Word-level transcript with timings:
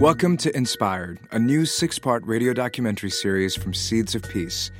Welcome 0.00 0.36
to 0.38 0.56
Inspired, 0.56 1.18
a 1.32 1.40
new 1.40 1.66
six 1.66 1.98
part 1.98 2.24
radio 2.24 2.52
documentary 2.52 3.10
series 3.10 3.56
from 3.56 3.74
Seeds 3.74 4.14
of 4.14 4.22
Peace. 4.22 4.70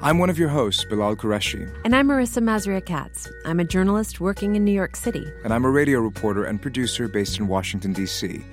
I'm 0.00 0.18
one 0.18 0.30
of 0.30 0.36
your 0.36 0.48
hosts, 0.48 0.84
Bilal 0.84 1.14
Qureshi. 1.14 1.72
And 1.84 1.94
I'm 1.94 2.08
Marissa 2.08 2.42
Mazria 2.42 2.84
Katz. 2.84 3.30
I'm 3.44 3.60
a 3.60 3.64
journalist 3.64 4.18
working 4.18 4.56
in 4.56 4.64
New 4.64 4.72
York 4.72 4.96
City. 4.96 5.32
And 5.44 5.54
I'm 5.54 5.64
a 5.64 5.70
radio 5.70 6.00
reporter 6.00 6.42
and 6.42 6.60
producer 6.60 7.06
based 7.06 7.38
in 7.38 7.46
Washington, 7.46 7.92
D.C. 7.92 8.44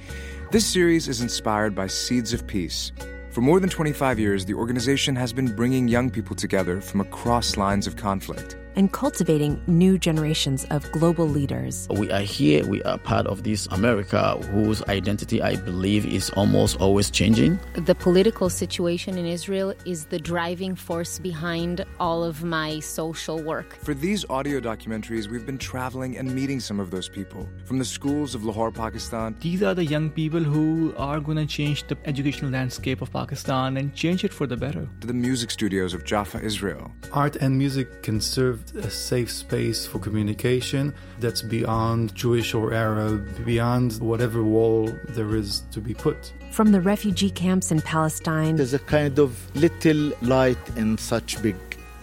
This 0.52 0.64
series 0.64 1.08
is 1.08 1.22
inspired 1.22 1.74
by 1.74 1.88
Seeds 1.88 2.34
of 2.34 2.46
Peace. 2.46 2.92
For 3.32 3.42
more 3.42 3.60
than 3.60 3.72
25 3.72 4.20
years, 4.20 4.46
the 4.46 4.54
organization 4.54 5.16
has 5.16 5.34
been 5.34 5.56
bringing 5.56 5.88
young 5.88 6.12
people 6.12 6.36
together 6.36 6.82
from 6.82 7.02
across 7.02 7.58
lines 7.58 7.88
of 7.88 7.96
conflict 7.96 8.58
and 8.76 8.92
cultivating 8.92 9.62
new 9.68 9.98
generations 9.98 10.66
of 10.72 10.92
global 10.92 11.28
leaders. 11.28 11.88
We 11.90 12.12
are 12.12 12.22
here, 12.22 12.66
we 12.66 12.82
are 12.84 12.98
part 12.98 13.28
of 13.28 13.44
this 13.44 13.68
America 13.68 14.38
whose 14.52 14.84
identity 14.84 15.42
I 15.42 15.56
believe 15.56 16.06
is 16.06 16.30
almost 16.32 16.80
always 16.80 17.10
changing. 17.10 17.60
The 17.74 17.96
political 17.96 18.50
situation 18.50 19.18
in 19.18 19.26
Israel 19.26 19.74
is 19.86 20.06
the 20.06 20.20
driving 20.20 20.76
force 20.76 21.20
behind 21.20 21.86
all 22.00 22.24
of 22.24 22.44
my 22.44 22.80
social 22.80 23.42
work. 23.42 23.76
For 23.78 23.94
these 23.94 24.26
audio 24.30 24.60
documentaries, 24.60 25.28
we've 25.28 25.46
been 25.46 25.58
traveling 25.58 26.18
and 26.18 26.34
meeting 26.34 26.60
some 26.60 26.80
of 26.80 26.92
those 26.92 27.10
people 27.10 27.48
from 27.66 27.80
the 27.80 27.86
schools 27.86 28.36
of 28.36 28.44
Lahore, 28.44 28.72
Pakistan. 28.72 29.36
These 29.40 29.64
are 29.64 29.74
the 29.74 29.86
young 29.86 30.10
people 30.10 30.40
who 30.42 30.94
are 30.98 31.20
going 31.20 31.38
to 31.38 31.46
change 31.46 31.88
the 31.88 31.98
educational 32.06 32.52
landscape 32.52 33.02
of 33.02 33.12
Pakistan 33.12 33.78
and 33.78 33.94
change 33.94 34.24
it 34.24 34.34
for 34.34 34.48
the 34.48 34.58
better. 34.58 34.88
To 35.02 35.08
the 35.08 35.14
music 35.14 35.52
studios 35.52 35.94
of 35.94 36.06
Jaffa, 36.06 36.42
Israel. 36.42 36.92
Art 37.12 37.36
and 37.38 37.58
music 37.58 38.04
can 38.04 38.22
serve 38.22 38.61
a 38.76 38.90
safe 38.90 39.32
space 39.32 39.86
for 39.86 40.00
communication 40.00 40.94
that's 41.20 41.42
beyond 41.42 42.16
Jewish 42.16 42.54
or 42.54 42.74
Arab, 42.74 43.46
beyond 43.46 44.00
whatever 44.00 44.44
wall 44.44 44.90
there 45.10 45.36
is 45.36 45.64
to 45.72 45.82
be 45.82 45.94
put. 45.94 46.34
From 46.52 46.72
the 46.72 46.82
refugee 46.82 47.30
camps 47.30 47.72
in 47.72 47.82
Palestine, 47.82 48.56
there's 48.56 48.74
a 48.74 48.80
kind 48.80 49.20
of 49.20 49.38
little 49.56 50.12
light 50.22 50.58
in 50.76 50.98
such 50.98 51.42
big 51.42 51.56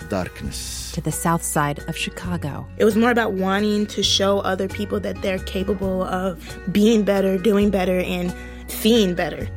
darkness. 0.08 0.92
To 0.92 1.00
the 1.00 1.12
south 1.12 1.42
side 1.42 1.80
of 1.88 1.96
Chicago. 1.96 2.66
It 2.78 2.84
was 2.84 2.96
more 2.96 3.10
about 3.10 3.32
wanting 3.32 3.86
to 3.88 4.02
show 4.02 4.40
other 4.40 4.68
people 4.68 5.00
that 5.00 5.20
they're 5.22 5.38
capable 5.40 6.02
of 6.04 6.58
being 6.72 7.02
better, 7.02 7.38
doing 7.38 7.70
better, 7.70 8.00
and 8.00 8.34
seeing 8.68 9.14
better. 9.14 9.48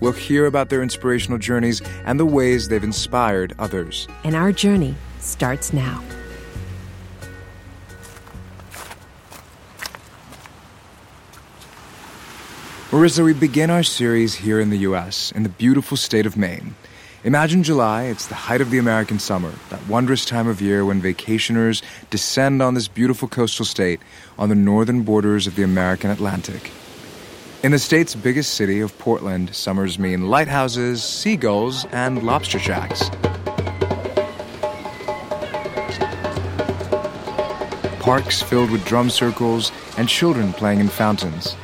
We'll 0.00 0.12
hear 0.12 0.46
about 0.46 0.68
their 0.68 0.82
inspirational 0.82 1.38
journeys 1.38 1.80
and 2.04 2.20
the 2.20 2.26
ways 2.26 2.68
they've 2.68 2.84
inspired 2.84 3.54
others. 3.58 4.06
And 4.24 4.36
our 4.36 4.52
journey 4.52 4.94
starts 5.20 5.72
now. 5.72 6.02
Marissa, 12.90 13.24
we 13.24 13.32
begin 13.32 13.68
our 13.68 13.82
series 13.82 14.36
here 14.36 14.60
in 14.60 14.70
the 14.70 14.78
U.S., 14.78 15.32
in 15.32 15.42
the 15.42 15.48
beautiful 15.48 15.96
state 15.96 16.24
of 16.24 16.36
Maine. 16.36 16.76
Imagine 17.24 17.64
July, 17.64 18.04
it's 18.04 18.28
the 18.28 18.36
height 18.36 18.60
of 18.60 18.70
the 18.70 18.78
American 18.78 19.18
summer, 19.18 19.52
that 19.70 19.84
wondrous 19.88 20.24
time 20.24 20.46
of 20.46 20.60
year 20.60 20.84
when 20.84 21.02
vacationers 21.02 21.82
descend 22.10 22.62
on 22.62 22.74
this 22.74 22.86
beautiful 22.86 23.26
coastal 23.26 23.64
state 23.64 23.98
on 24.38 24.50
the 24.50 24.54
northern 24.54 25.02
borders 25.02 25.48
of 25.48 25.56
the 25.56 25.64
American 25.64 26.10
Atlantic. 26.10 26.70
In 27.64 27.72
the 27.72 27.80
state's 27.80 28.14
biggest 28.14 28.54
city 28.54 28.78
of 28.78 28.96
Portland, 29.00 29.52
summers 29.52 29.98
mean 29.98 30.28
lighthouses, 30.28 31.02
seagulls, 31.02 31.86
and 31.86 32.22
lobster 32.22 32.60
shacks. 32.60 33.10
Parks 37.98 38.40
filled 38.40 38.70
with 38.70 38.84
drum 38.84 39.10
circles 39.10 39.72
and 39.98 40.08
children 40.08 40.52
playing 40.52 40.78
in 40.78 40.86
fountains. 40.86 41.56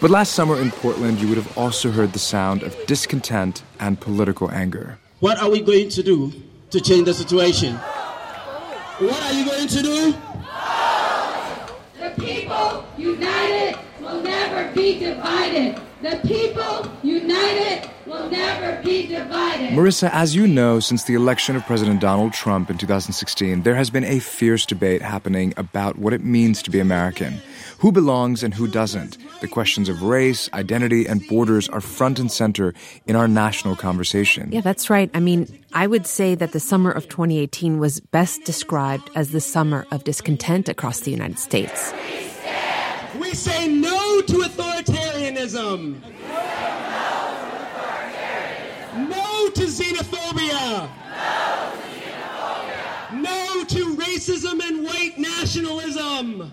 But 0.00 0.10
last 0.10 0.32
summer 0.34 0.60
in 0.60 0.70
Portland, 0.70 1.20
you 1.20 1.26
would 1.26 1.38
have 1.38 1.58
also 1.58 1.90
heard 1.90 2.12
the 2.12 2.20
sound 2.20 2.62
of 2.62 2.76
discontent 2.86 3.64
and 3.80 4.00
political 4.00 4.48
anger. 4.48 4.96
What 5.18 5.42
are 5.42 5.50
we 5.50 5.60
going 5.60 5.88
to 5.88 6.02
do 6.04 6.32
to 6.70 6.80
change 6.80 7.06
the 7.06 7.14
situation? 7.14 7.74
What 7.74 9.20
are 9.24 9.32
you 9.32 9.44
going 9.44 9.66
to 9.66 9.82
do? 9.82 10.14
The 11.98 12.10
people 12.16 12.84
united 12.96 13.76
will 14.00 14.22
never 14.22 14.72
be 14.72 15.00
divided. 15.00 15.80
The 16.00 16.20
people 16.28 16.88
united 17.02 17.90
will 18.06 18.30
never 18.30 18.80
be 18.84 19.08
divided. 19.08 19.70
Marissa, 19.70 20.08
as 20.12 20.32
you 20.32 20.46
know, 20.46 20.78
since 20.78 21.02
the 21.04 21.14
election 21.14 21.56
of 21.56 21.66
President 21.66 22.00
Donald 22.00 22.32
Trump 22.32 22.70
in 22.70 22.78
2016, 22.78 23.62
there 23.62 23.74
has 23.74 23.90
been 23.90 24.04
a 24.04 24.20
fierce 24.20 24.64
debate 24.64 25.02
happening 25.02 25.52
about 25.56 25.98
what 25.98 26.12
it 26.12 26.22
means 26.22 26.62
to 26.62 26.70
be 26.70 26.78
American. 26.78 27.40
Who 27.78 27.90
belongs 27.90 28.44
and 28.44 28.54
who 28.54 28.68
doesn't? 28.68 29.18
The 29.40 29.48
questions 29.48 29.88
of 29.88 30.04
race, 30.04 30.48
identity, 30.54 31.04
and 31.04 31.26
borders 31.26 31.68
are 31.68 31.80
front 31.80 32.20
and 32.20 32.30
center 32.30 32.74
in 33.06 33.16
our 33.16 33.26
national 33.26 33.74
conversation. 33.74 34.52
Yeah, 34.52 34.60
that's 34.60 34.88
right. 34.88 35.10
I 35.14 35.20
mean, 35.20 35.48
I 35.72 35.88
would 35.88 36.06
say 36.06 36.36
that 36.36 36.52
the 36.52 36.60
summer 36.60 36.92
of 36.92 37.08
2018 37.08 37.80
was 37.80 37.98
best 37.98 38.44
described 38.44 39.10
as 39.16 39.32
the 39.32 39.40
summer 39.40 39.84
of 39.90 40.04
discontent 40.04 40.68
across 40.68 41.00
the 41.00 41.10
United 41.10 41.40
States. 41.40 41.92
We 43.18 43.34
say 43.34 43.66
no 43.66 43.87
to 43.87 43.87
authoritarianism. 45.48 46.00
No 49.08 49.50
to 49.50 49.64
xenophobia. 49.66 50.90
No 53.12 53.64
to 53.64 53.96
racism 53.96 54.60
and 54.62 54.84
white 54.84 55.18
nationalism. 55.18 56.52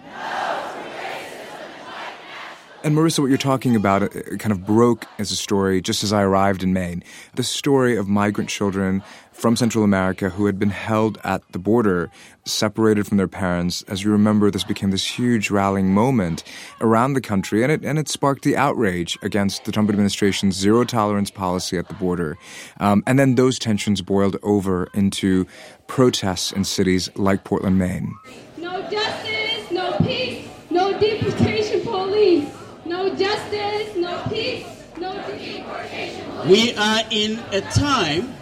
And 2.83 2.95
Marissa, 2.95 3.19
what 3.19 3.29
you're 3.29 3.37
talking 3.39 3.75
about 3.75 4.03
it 4.03 4.39
kind 4.39 4.51
of 4.51 4.63
broke 4.63 5.07
as 5.17 5.31
a 5.31 5.35
story 5.35 5.81
just 5.81 6.03
as 6.03 6.13
I 6.13 6.21
arrived 6.21 6.61
in 6.61 6.71
Maine. 6.71 7.03
The 7.33 7.41
story 7.41 7.97
of 7.97 8.07
migrant 8.07 8.47
children 8.47 9.01
from 9.35 9.57
Central 9.57 9.83
America 9.83 10.29
who 10.29 10.45
had 10.45 10.57
been 10.57 10.69
held 10.69 11.19
at 11.25 11.41
the 11.51 11.59
border, 11.59 12.09
separated 12.45 13.05
from 13.05 13.17
their 13.17 13.27
parents. 13.27 13.83
As 13.89 14.01
you 14.01 14.11
remember, 14.11 14.49
this 14.49 14.63
became 14.63 14.91
this 14.91 15.05
huge 15.05 15.51
rallying 15.51 15.93
moment 15.93 16.43
around 16.79 17.13
the 17.13 17.21
country, 17.21 17.61
and 17.61 17.71
it, 17.71 17.83
and 17.83 17.99
it 17.99 18.07
sparked 18.07 18.43
the 18.43 18.55
outrage 18.55 19.17
against 19.21 19.65
the 19.65 19.73
Trump 19.73 19.89
administration's 19.89 20.55
zero 20.55 20.85
tolerance 20.85 21.29
policy 21.29 21.77
at 21.77 21.89
the 21.89 21.93
border. 21.95 22.37
Um, 22.79 23.03
and 23.05 23.19
then 23.19 23.35
those 23.35 23.59
tensions 23.59 24.01
boiled 24.01 24.37
over 24.41 24.87
into 24.93 25.45
protests 25.87 26.53
in 26.53 26.63
cities 26.63 27.09
like 27.15 27.43
Portland, 27.43 27.77
Maine. 27.77 28.15
No 28.57 28.89
justice, 28.89 29.69
no 29.69 29.97
peace, 29.97 30.47
no 30.71 30.97
deportation 30.97 31.81
police. 31.81 32.49
No 32.85 33.13
justice, 33.15 33.95
no 33.97 34.23
peace, 34.29 34.65
no 34.97 35.13
deportation. 35.13 36.25
police. 36.31 36.73
We 36.73 36.77
are 36.77 37.01
in 37.11 37.39
a 37.51 37.61
time 37.61 38.33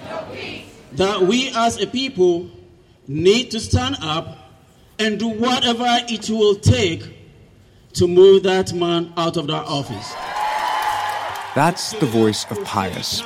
that 0.95 1.21
we 1.21 1.51
as 1.55 1.81
a 1.81 1.87
people 1.87 2.49
need 3.07 3.51
to 3.51 3.59
stand 3.59 3.97
up 4.01 4.37
and 4.99 5.19
do 5.19 5.27
whatever 5.27 5.85
it 6.09 6.29
will 6.29 6.55
take 6.55 7.17
to 7.93 8.07
move 8.07 8.43
that 8.43 8.73
man 8.73 9.11
out 9.17 9.37
of 9.37 9.47
that 9.47 9.65
office. 9.65 10.13
That's 11.55 11.91
the 11.99 12.05
voice 12.05 12.45
of 12.49 12.63
Pious. 12.63 13.21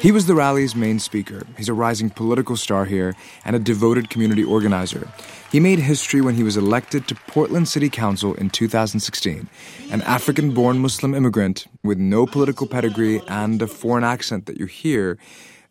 He 0.00 0.12
was 0.12 0.26
the 0.26 0.34
rally's 0.34 0.76
main 0.76 0.98
speaker. 0.98 1.46
He's 1.56 1.68
a 1.68 1.74
rising 1.74 2.10
political 2.10 2.56
star 2.56 2.84
here 2.84 3.14
and 3.44 3.56
a 3.56 3.58
devoted 3.58 4.10
community 4.10 4.44
organizer. 4.44 5.08
He 5.50 5.60
made 5.60 5.78
history 5.78 6.20
when 6.20 6.34
he 6.34 6.42
was 6.42 6.56
elected 6.56 7.08
to 7.08 7.14
Portland 7.14 7.68
City 7.68 7.88
Council 7.88 8.34
in 8.34 8.50
2016. 8.50 9.48
An 9.90 10.02
African 10.02 10.52
born 10.52 10.78
Muslim 10.78 11.14
immigrant 11.14 11.66
with 11.82 11.96
no 11.96 12.26
political 12.26 12.66
pedigree 12.66 13.22
and 13.28 13.62
a 13.62 13.66
foreign 13.66 14.04
accent 14.04 14.46
that 14.46 14.58
you 14.58 14.66
hear 14.66 15.16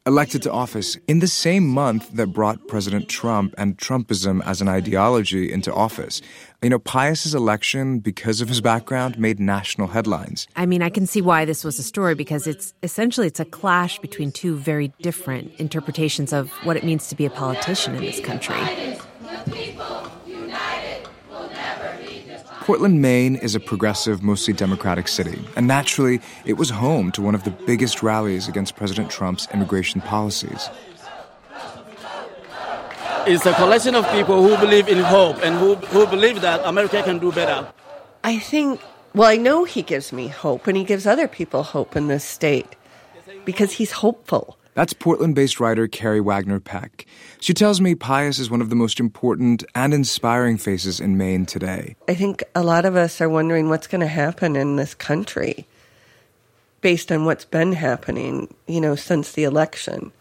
elected 0.05 0.41
to 0.43 0.51
office 0.51 0.97
in 1.07 1.19
the 1.19 1.27
same 1.27 1.65
month 1.67 2.11
that 2.11 2.27
brought 2.27 2.67
President 2.67 3.07
Trump 3.07 3.53
and 3.57 3.77
Trumpism 3.77 4.45
as 4.45 4.61
an 4.61 4.67
ideology 4.67 5.51
into 5.51 5.73
office. 5.73 6.21
You 6.61 6.69
know, 6.69 6.79
Pious's 6.79 7.33
election, 7.33 7.99
because 7.99 8.41
of 8.41 8.49
his 8.49 8.59
background, 8.59 9.17
made 9.17 9.39
national 9.39 9.87
headlines. 9.87 10.47
I 10.55 10.65
mean, 10.65 10.81
I 10.81 10.89
can 10.89 11.07
see 11.07 11.21
why 11.21 11.45
this 11.45 11.63
was 11.63 11.79
a 11.79 11.83
story 11.83 12.15
because 12.15 12.47
it's 12.47 12.73
essentially 12.83 13.27
it's 13.27 13.39
a 13.39 13.45
clash 13.45 13.99
between 13.99 14.31
two 14.31 14.57
very 14.57 14.89
different 15.01 15.53
interpretations 15.57 16.33
of 16.33 16.51
what 16.63 16.75
it 16.75 16.83
means 16.83 17.07
to 17.07 17.15
be 17.15 17.25
a 17.25 17.29
politician 17.29 17.95
in 17.95 18.01
this 18.01 18.19
country. 18.19 18.55
Portland, 22.63 23.01
Maine 23.01 23.35
is 23.35 23.55
a 23.55 23.59
progressive, 23.59 24.23
mostly 24.23 24.53
Democratic 24.53 25.09
city, 25.09 25.37
and 25.57 25.67
naturally, 25.67 26.21
it 26.45 26.53
was 26.53 26.69
home 26.69 27.11
to 27.11 27.21
one 27.21 27.35
of 27.35 27.43
the 27.43 27.51
biggest 27.51 28.01
rallies 28.01 28.47
against 28.47 28.77
President 28.77 29.11
Trump's 29.11 29.49
immigration 29.53 29.99
policies. 29.99 30.69
It's 33.27 33.45
a 33.45 33.53
collection 33.55 33.95
of 33.95 34.09
people 34.11 34.41
who 34.41 34.55
believe 34.65 34.87
in 34.87 34.99
hope 34.99 35.43
and 35.43 35.57
who, 35.57 35.75
who 35.75 36.07
believe 36.07 36.39
that 36.39 36.61
America 36.63 37.03
can 37.03 37.19
do 37.19 37.33
better. 37.33 37.67
I 38.23 38.39
think, 38.39 38.79
well, 39.13 39.29
I 39.29 39.35
know 39.35 39.65
he 39.65 39.81
gives 39.81 40.13
me 40.13 40.29
hope, 40.29 40.65
and 40.65 40.77
he 40.77 40.85
gives 40.85 41.05
other 41.05 41.27
people 41.27 41.63
hope 41.63 41.97
in 41.97 42.07
this 42.07 42.23
state 42.23 42.77
because 43.43 43.73
he's 43.73 43.91
hopeful. 43.91 44.57
That's 44.73 44.93
Portland 44.93 45.35
based 45.35 45.59
writer 45.59 45.87
Carrie 45.87 46.21
Wagner 46.21 46.59
Peck. 46.59 47.05
She 47.39 47.53
tells 47.53 47.79
me 47.79 47.95
Pious 47.95 48.39
is 48.39 48.49
one 48.49 48.61
of 48.61 48.69
the 48.69 48.75
most 48.75 48.99
important 48.99 49.63
and 49.75 49.93
inspiring 49.93 50.57
faces 50.57 50.99
in 50.99 51.17
Maine 51.17 51.45
today. 51.45 51.95
I 52.07 52.15
think 52.15 52.43
a 52.55 52.63
lot 52.63 52.85
of 52.85 52.95
us 52.95 53.21
are 53.21 53.29
wondering 53.29 53.69
what's 53.69 53.87
going 53.87 54.01
to 54.01 54.07
happen 54.07 54.55
in 54.55 54.75
this 54.75 54.93
country 54.93 55.67
based 56.81 57.11
on 57.11 57.25
what's 57.25 57.45
been 57.45 57.73
happening, 57.73 58.53
you 58.67 58.81
know, 58.81 58.95
since 58.95 59.31
the 59.31 59.43
election. 59.43 60.11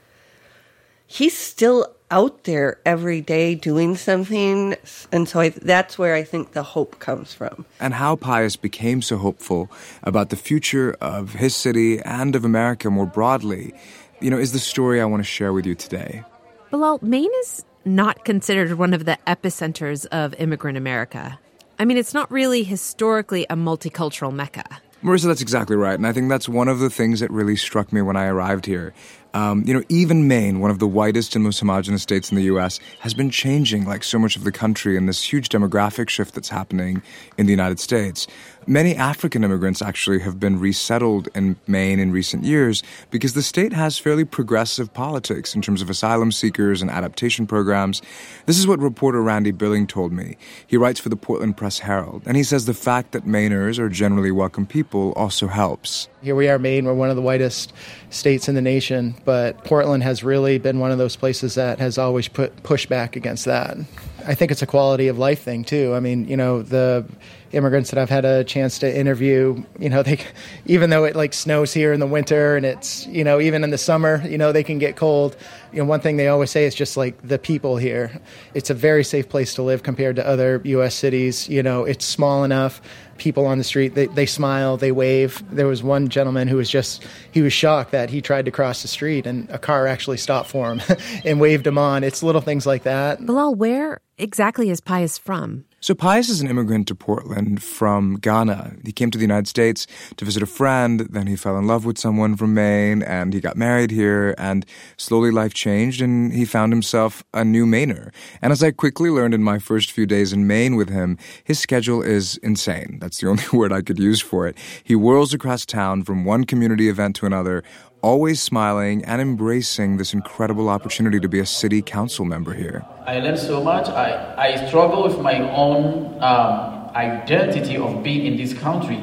He's 1.07 1.37
still 1.37 1.95
out 2.13 2.45
there 2.45 2.79
every 2.85 3.21
day 3.21 3.55
doing 3.55 3.97
something. 3.97 4.77
And 5.11 5.29
so 5.29 5.41
I, 5.41 5.49
that's 5.49 5.99
where 5.99 6.15
I 6.15 6.23
think 6.23 6.53
the 6.53 6.63
hope 6.63 6.99
comes 6.99 7.33
from. 7.33 7.65
And 7.81 7.95
how 7.95 8.17
Pious 8.17 8.55
became 8.55 9.03
so 9.03 9.17
hopeful 9.17 9.71
about 10.03 10.29
the 10.29 10.37
future 10.37 10.97
of 11.01 11.35
his 11.35 11.57
city 11.57 12.01
and 12.01 12.37
of 12.37 12.45
America 12.45 12.91
more 12.91 13.07
broadly, 13.07 13.75
you 14.23 14.31
know, 14.31 14.39
is 14.39 14.53
the 14.53 14.59
story 14.59 15.01
I 15.01 15.05
want 15.05 15.21
to 15.21 15.29
share 15.29 15.53
with 15.53 15.67
you 15.67 15.75
today. 15.75 16.23
Bilal, 16.71 17.01
Maine 17.03 17.31
is 17.41 17.65
not 17.85 18.25
considered 18.25 18.75
one 18.75 18.95
of 18.95 19.05
the 19.05 19.19
epicenters 19.27 20.07
of 20.07 20.35
immigrant 20.35 20.79
America. 20.79 21.39
I 21.79 21.85
mean, 21.85 21.97
it's 21.97 22.15
not 22.15 22.31
really 22.31 22.63
historically 22.63 23.45
a 23.45 23.57
multicultural 23.57 24.33
mecca. 24.33 24.65
Marissa, 25.03 25.27
that's 25.27 25.43
exactly 25.43 25.75
right. 25.75 25.95
And 25.95 26.07
I 26.07 26.13
think 26.13 26.29
that's 26.29 26.49
one 26.49 26.69
of 26.69 26.79
the 26.79 26.89
things 26.89 27.19
that 27.21 27.31
really 27.33 27.57
struck 27.57 27.93
me 27.93 28.03
when 28.03 28.17
I 28.17 28.27
arrived 28.27 28.67
here. 28.67 28.95
Um, 29.35 29.65
you 29.67 29.75
know, 29.75 29.83
even 29.89 30.29
Maine, 30.29 30.61
one 30.61 30.71
of 30.71 30.79
the 30.79 30.87
whitest 30.87 31.35
and 31.35 31.43
most 31.43 31.59
homogenous 31.59 32.03
states 32.03 32.31
in 32.31 32.37
the 32.37 32.45
U.S., 32.45 32.79
has 33.01 33.13
been 33.13 33.29
changing 33.29 33.85
like 33.85 34.05
so 34.05 34.17
much 34.19 34.37
of 34.37 34.45
the 34.45 34.53
country 34.53 34.97
in 34.97 35.07
this 35.07 35.21
huge 35.21 35.49
demographic 35.49 36.09
shift 36.09 36.35
that's 36.35 36.51
happening 36.51 37.03
in 37.37 37.47
the 37.47 37.53
United 37.53 37.81
States. 37.81 38.29
Many 38.67 38.95
African 38.95 39.43
immigrants 39.43 39.83
actually 39.83 40.21
have 40.21 40.39
been 40.39 40.61
resettled 40.61 41.29
in 41.35 41.57
Maine 41.67 41.99
in 41.99 42.13
recent 42.13 42.45
years 42.45 42.85
because 43.11 43.35
the 43.35 43.43
state 43.43 43.73
has 43.73 43.99
fairly 43.99 44.25
progressive 44.25 44.95
politics 44.95 45.57
in 45.57 45.63
terms 45.63 45.83
of 45.83 45.91
asylum 45.91 46.31
seekers 46.31 46.81
and 46.81 46.89
adaptation 46.89 47.45
programs. 47.45 48.03
This 48.47 48.59
is 48.59 48.67
what 48.69 48.79
reporter 48.79 49.21
Randy 49.21 49.51
Billing 49.51 49.89
told 49.89 50.13
me. 50.13 50.37
He 50.65 50.77
writes 50.77 51.01
for 51.01 51.09
the 51.09 51.17
Portland 51.17 51.57
Press 51.57 51.81
Herald, 51.81 52.23
and 52.25 52.37
he 52.37 52.45
says 52.45 52.67
the 52.67 52.75
fact 52.75 53.11
that 53.13 53.27
Mainers 53.27 53.81
are 53.81 53.89
generally 53.89 54.31
welcome 54.31 54.65
people 54.65 55.13
also 55.17 55.49
helps. 55.49 56.09
Here 56.23 56.37
we 56.37 56.49
are, 56.49 56.59
Maine. 56.59 56.85
We're 56.85 56.95
one 56.95 57.11
of 57.11 57.17
the 57.17 57.23
whitest 57.23 57.73
states 58.11 58.49
in 58.49 58.55
the 58.55 58.63
nation, 58.63 59.17
but 59.25 59.65
Portland 59.65 60.05
has 60.05 60.23
really 60.23 60.59
been 60.59 60.79
one 60.79 60.93
of 60.93 60.99
those 60.99 61.17
places 61.17 61.57
that 61.57 61.81
has 61.81 61.99
always 61.99 62.29
put 62.29 62.63
push 62.63 62.87
back 62.87 63.17
against 63.17 63.45
that. 63.47 63.77
I 64.25 64.37
think 64.37 64.53
it's 64.53 64.63
a 64.63 64.67
quality 64.67 65.09
of 65.09 65.19
life 65.19 65.43
thing 65.43 65.65
too. 65.65 65.95
I 65.95 66.01
mean, 66.01 66.29
you 66.29 66.37
know, 66.37 66.63
the 66.63 67.05
immigrants 67.53 67.91
that 67.91 67.99
I've 67.99 68.11
had 68.11 68.25
a 68.25 68.45
chance 68.45 68.79
to 68.81 68.99
interview, 68.99 69.63
you 69.79 69.89
know, 69.89 70.03
they 70.03 70.19
even 70.67 70.91
though 70.91 71.05
it 71.05 71.17
like 71.17 71.35
snows 71.35 71.73
here 71.73 71.93
in 71.93 72.01
the 72.01 72.07
winter 72.07 72.57
and 72.57 72.67
it's, 72.67 73.07
you 73.07 73.25
know, 73.25 73.41
even 73.41 73.65
in 73.65 73.71
the 73.71 73.79
summer, 73.79 74.23
you 74.27 74.39
know, 74.39 74.53
they 74.53 74.65
can 74.65 74.79
get 74.79 74.97
cold. 74.97 75.37
You 75.73 75.79
know, 75.79 75.85
one 75.87 76.01
thing 76.01 76.17
they 76.17 76.29
always 76.29 76.51
say 76.51 76.65
is 76.65 76.75
just 76.75 76.97
like 76.97 77.17
the 77.27 77.39
people 77.39 77.77
here. 77.77 78.21
It's 78.55 78.71
a 78.71 78.75
very 78.75 79.05
safe 79.05 79.29
place 79.29 79.55
to 79.55 79.63
live 79.63 79.83
compared 79.83 80.17
to 80.17 80.27
other 80.27 80.61
US 80.65 80.95
cities. 80.95 81.49
You 81.49 81.63
know, 81.63 81.85
it's 81.85 82.05
small 82.05 82.45
enough 82.45 82.81
people 83.19 83.47
on 83.47 83.59
the 83.59 83.65
street 83.65 83.95
they, 83.95 84.07
they 84.07 84.27
smile 84.27 84.77
they 84.77 84.91
wave 84.91 85.45
there 85.55 85.69
was 85.69 85.81
one 85.81 86.09
gentleman 86.09 86.49
who 86.49 86.57
was 86.57 86.69
just 86.69 87.07
he 87.31 87.41
was 87.41 87.53
shocked 87.53 87.93
that 87.93 88.11
he 88.11 88.21
tried 88.21 88.45
to 88.45 88.51
cross 88.51 88.83
the 88.83 88.89
street 88.89 89.27
and 89.27 89.49
a 89.51 89.59
car 89.59 89.87
actually 89.87 90.17
stopped 90.17 90.49
for 90.49 90.75
him 90.75 90.83
and 91.25 91.41
waved 91.41 91.65
him 91.65 91.79
on 91.79 92.03
it's 92.03 92.23
little 92.23 92.41
things 92.41 92.67
like 92.67 92.83
that 92.83 93.25
bilal 93.25 93.55
where 93.55 94.01
exactly 94.19 94.71
is 94.71 94.81
pious 94.81 95.19
from 95.19 95.65
so 95.83 95.97
Pious 95.97 96.29
is 96.29 96.41
an 96.41 96.47
immigrant 96.47 96.87
to 96.87 96.95
Portland 96.95 97.61
from 97.61 98.15
Ghana. 98.15 98.77
He 98.85 98.93
came 98.93 99.11
to 99.11 99.19
the 99.19 99.25
United 99.25 99.49
States 99.49 99.89
to 100.17 100.25
visit 100.25 100.41
a 100.41 100.47
friend, 100.47 101.01
then 101.11 101.27
he 101.27 101.35
fell 101.35 101.59
in 101.59 101.67
love 101.67 101.85
with 101.85 101.99
someone 101.99 102.37
from 102.37 102.55
Maine 102.55 103.03
and 103.03 103.35
he 103.35 103.41
got 103.41 103.57
married 103.57 103.91
here 103.91 104.37
and 104.39 104.65
slowly 104.97 105.33
life 105.33 105.55
changed 105.55 106.01
and 106.01 106.33
he 106.33 106.45
found 106.45 106.73
himself 106.73 107.25
a 107.35 107.45
new 107.45 107.67
Mainer. 107.67 108.13
And 108.41 108.53
as 108.53 108.63
I 108.63 108.71
quickly 108.71 109.11
learned 109.11 109.35
in 109.35 109.43
my 109.43 109.59
first 109.59 109.91
few 109.91 110.07
days 110.07 110.33
in 110.33 110.47
Maine 110.47 110.77
with 110.77 110.89
him, 110.89 111.19
his 111.43 111.59
schedule 111.59 112.01
is 112.01 112.37
insane. 112.45 112.99
That's 113.01 113.19
the 113.19 113.27
only 113.33 113.45
word 113.53 113.73
I 113.73 113.83
could 113.83 113.99
use 113.99 114.21
for 114.21 114.47
it. 114.47 114.57
He 114.85 114.95
whirls 114.95 115.35
across 115.35 115.67
town 115.67 116.05
from 116.05 116.25
one 116.25 116.45
community 116.45 116.89
event 116.89 117.17
to 117.17 117.27
another, 117.27 117.65
always 118.03 118.43
smiling 118.43 119.05
and 119.05 119.23
embracing 119.23 119.97
this 119.97 120.13
incredible 120.13 120.69
opportunity 120.69 121.21
to 121.21 121.29
be 121.29 121.39
a 121.39 121.47
city 121.47 121.81
council 121.81 122.25
member 122.25 122.53
here. 122.53 122.85
I 123.07 123.21
learned 123.21 123.39
so 123.39 123.63
much. 123.63 123.89
I, 123.89 124.35
I 124.37 124.67
struggle 124.67 125.05
with 125.05 125.19
my 125.21 125.41
own 125.51 126.23
um, 126.23 126.91
identity 126.95 127.77
of 127.77 128.03
being 128.03 128.27
in 128.27 128.37
this 128.37 128.53
country. 128.53 128.99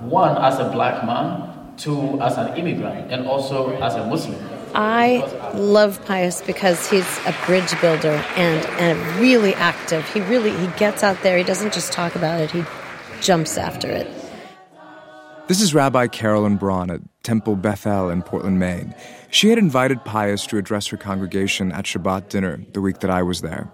One, 0.00 0.36
as 0.36 0.58
a 0.58 0.70
black 0.70 1.04
man, 1.04 1.74
two, 1.76 2.20
as 2.20 2.36
an 2.36 2.56
immigrant, 2.56 3.10
and 3.10 3.26
also 3.26 3.70
as 3.80 3.94
a 3.94 4.06
Muslim. 4.06 4.38
I 4.74 5.18
love 5.54 6.04
Pious 6.06 6.40
because 6.42 6.88
he's 6.88 7.18
a 7.26 7.34
bridge 7.46 7.78
builder 7.80 8.24
and, 8.36 8.66
and 8.80 9.20
really 9.20 9.54
active. 9.54 10.08
He 10.12 10.20
really 10.20 10.50
he 10.50 10.66
gets 10.78 11.02
out 11.02 11.20
there. 11.22 11.36
He 11.36 11.44
doesn't 11.44 11.72
just 11.72 11.92
talk 11.92 12.14
about 12.14 12.40
it. 12.40 12.50
He 12.50 12.64
jumps 13.20 13.58
after 13.58 13.88
it. 13.88 14.08
This 15.48 15.60
is 15.60 15.74
Rabbi 15.74 16.06
Carolyn 16.06 16.56
Braun 16.56 16.88
at 16.88 17.00
Temple 17.24 17.56
Bethel 17.56 18.10
in 18.10 18.22
Portland, 18.22 18.60
Maine. 18.60 18.94
She 19.30 19.48
had 19.48 19.58
invited 19.58 20.04
Pious 20.04 20.46
to 20.46 20.56
address 20.56 20.86
her 20.86 20.96
congregation 20.96 21.72
at 21.72 21.84
Shabbat 21.84 22.28
dinner 22.28 22.64
the 22.72 22.80
week 22.80 23.00
that 23.00 23.10
I 23.10 23.22
was 23.22 23.40
there. 23.40 23.68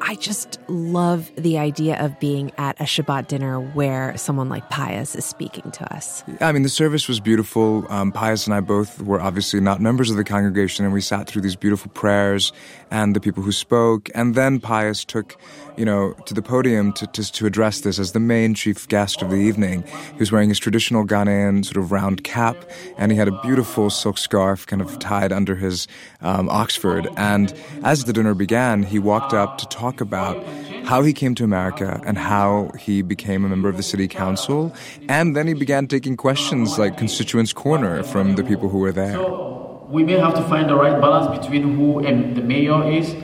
I 0.00 0.14
just 0.18 0.57
love 0.68 1.30
the 1.36 1.58
idea 1.58 1.96
of 1.98 2.18
being 2.20 2.52
at 2.58 2.80
a 2.80 2.84
Shabbat 2.84 3.28
dinner 3.28 3.60
where 3.60 4.16
someone 4.16 4.48
like 4.48 4.68
Pious 4.70 5.14
is 5.14 5.24
speaking 5.24 5.70
to 5.72 5.94
us. 5.94 6.22
I 6.40 6.52
mean, 6.52 6.62
the 6.62 6.68
service 6.68 7.08
was 7.08 7.20
beautiful. 7.20 7.86
Um, 7.88 8.12
Pious 8.12 8.46
and 8.46 8.54
I 8.54 8.60
both 8.60 9.00
were 9.02 9.20
obviously 9.20 9.60
not 9.60 9.80
members 9.80 10.10
of 10.10 10.16
the 10.16 10.24
congregation, 10.24 10.84
and 10.84 10.94
we 10.94 11.00
sat 11.00 11.26
through 11.26 11.42
these 11.42 11.56
beautiful 11.56 11.90
prayers 11.92 12.52
and 12.90 13.14
the 13.14 13.20
people 13.20 13.42
who 13.42 13.52
spoke. 13.52 14.10
And 14.14 14.34
then 14.34 14.60
Pious 14.60 15.04
took, 15.04 15.36
you 15.76 15.84
know, 15.84 16.12
to 16.26 16.34
the 16.34 16.42
podium 16.42 16.92
to, 16.94 17.06
to, 17.08 17.32
to 17.32 17.46
address 17.46 17.80
this 17.80 17.98
as 17.98 18.12
the 18.12 18.20
main 18.20 18.54
chief 18.54 18.88
guest 18.88 19.22
of 19.22 19.30
the 19.30 19.36
evening. 19.36 19.84
He 20.12 20.18
was 20.18 20.32
wearing 20.32 20.48
his 20.48 20.58
traditional 20.58 21.04
Ghanaian 21.06 21.64
sort 21.64 21.76
of 21.76 21.92
round 21.92 22.24
cap, 22.24 22.56
and 22.96 23.12
he 23.12 23.18
had 23.18 23.28
a 23.28 23.40
beautiful 23.42 23.90
silk 23.90 24.18
scarf 24.18 24.66
kind 24.66 24.82
of 24.82 24.98
tied 24.98 25.32
under 25.32 25.54
his 25.54 25.86
um, 26.20 26.48
Oxford. 26.48 27.08
And 27.16 27.54
as 27.84 28.04
the 28.04 28.12
dinner 28.12 28.34
began, 28.34 28.82
he 28.82 28.98
walked 28.98 29.32
up 29.32 29.58
to 29.58 29.66
talk 29.68 30.00
about 30.00 30.36
how 30.84 31.02
he 31.02 31.12
came 31.12 31.34
to 31.34 31.44
America 31.44 32.00
and 32.06 32.16
how 32.16 32.70
he 32.78 33.02
became 33.02 33.44
a 33.44 33.48
member 33.48 33.68
of 33.68 33.76
the 33.76 33.82
city 33.82 34.08
council. 34.08 34.74
And 35.08 35.36
then 35.36 35.46
he 35.46 35.54
began 35.54 35.86
taking 35.86 36.16
questions 36.16 36.78
like 36.78 36.96
Constituents 36.96 37.52
Corner 37.52 38.02
from 38.02 38.36
the 38.36 38.44
people 38.44 38.68
who 38.68 38.78
were 38.78 38.92
there. 38.92 39.14
So 39.14 39.86
we 39.88 40.04
may 40.04 40.18
have 40.18 40.34
to 40.34 40.42
find 40.44 40.68
the 40.68 40.76
right 40.76 41.00
balance 41.00 41.38
between 41.38 41.76
who 41.76 42.02
the 42.02 42.42
mayor 42.42 42.90
is 42.90 43.14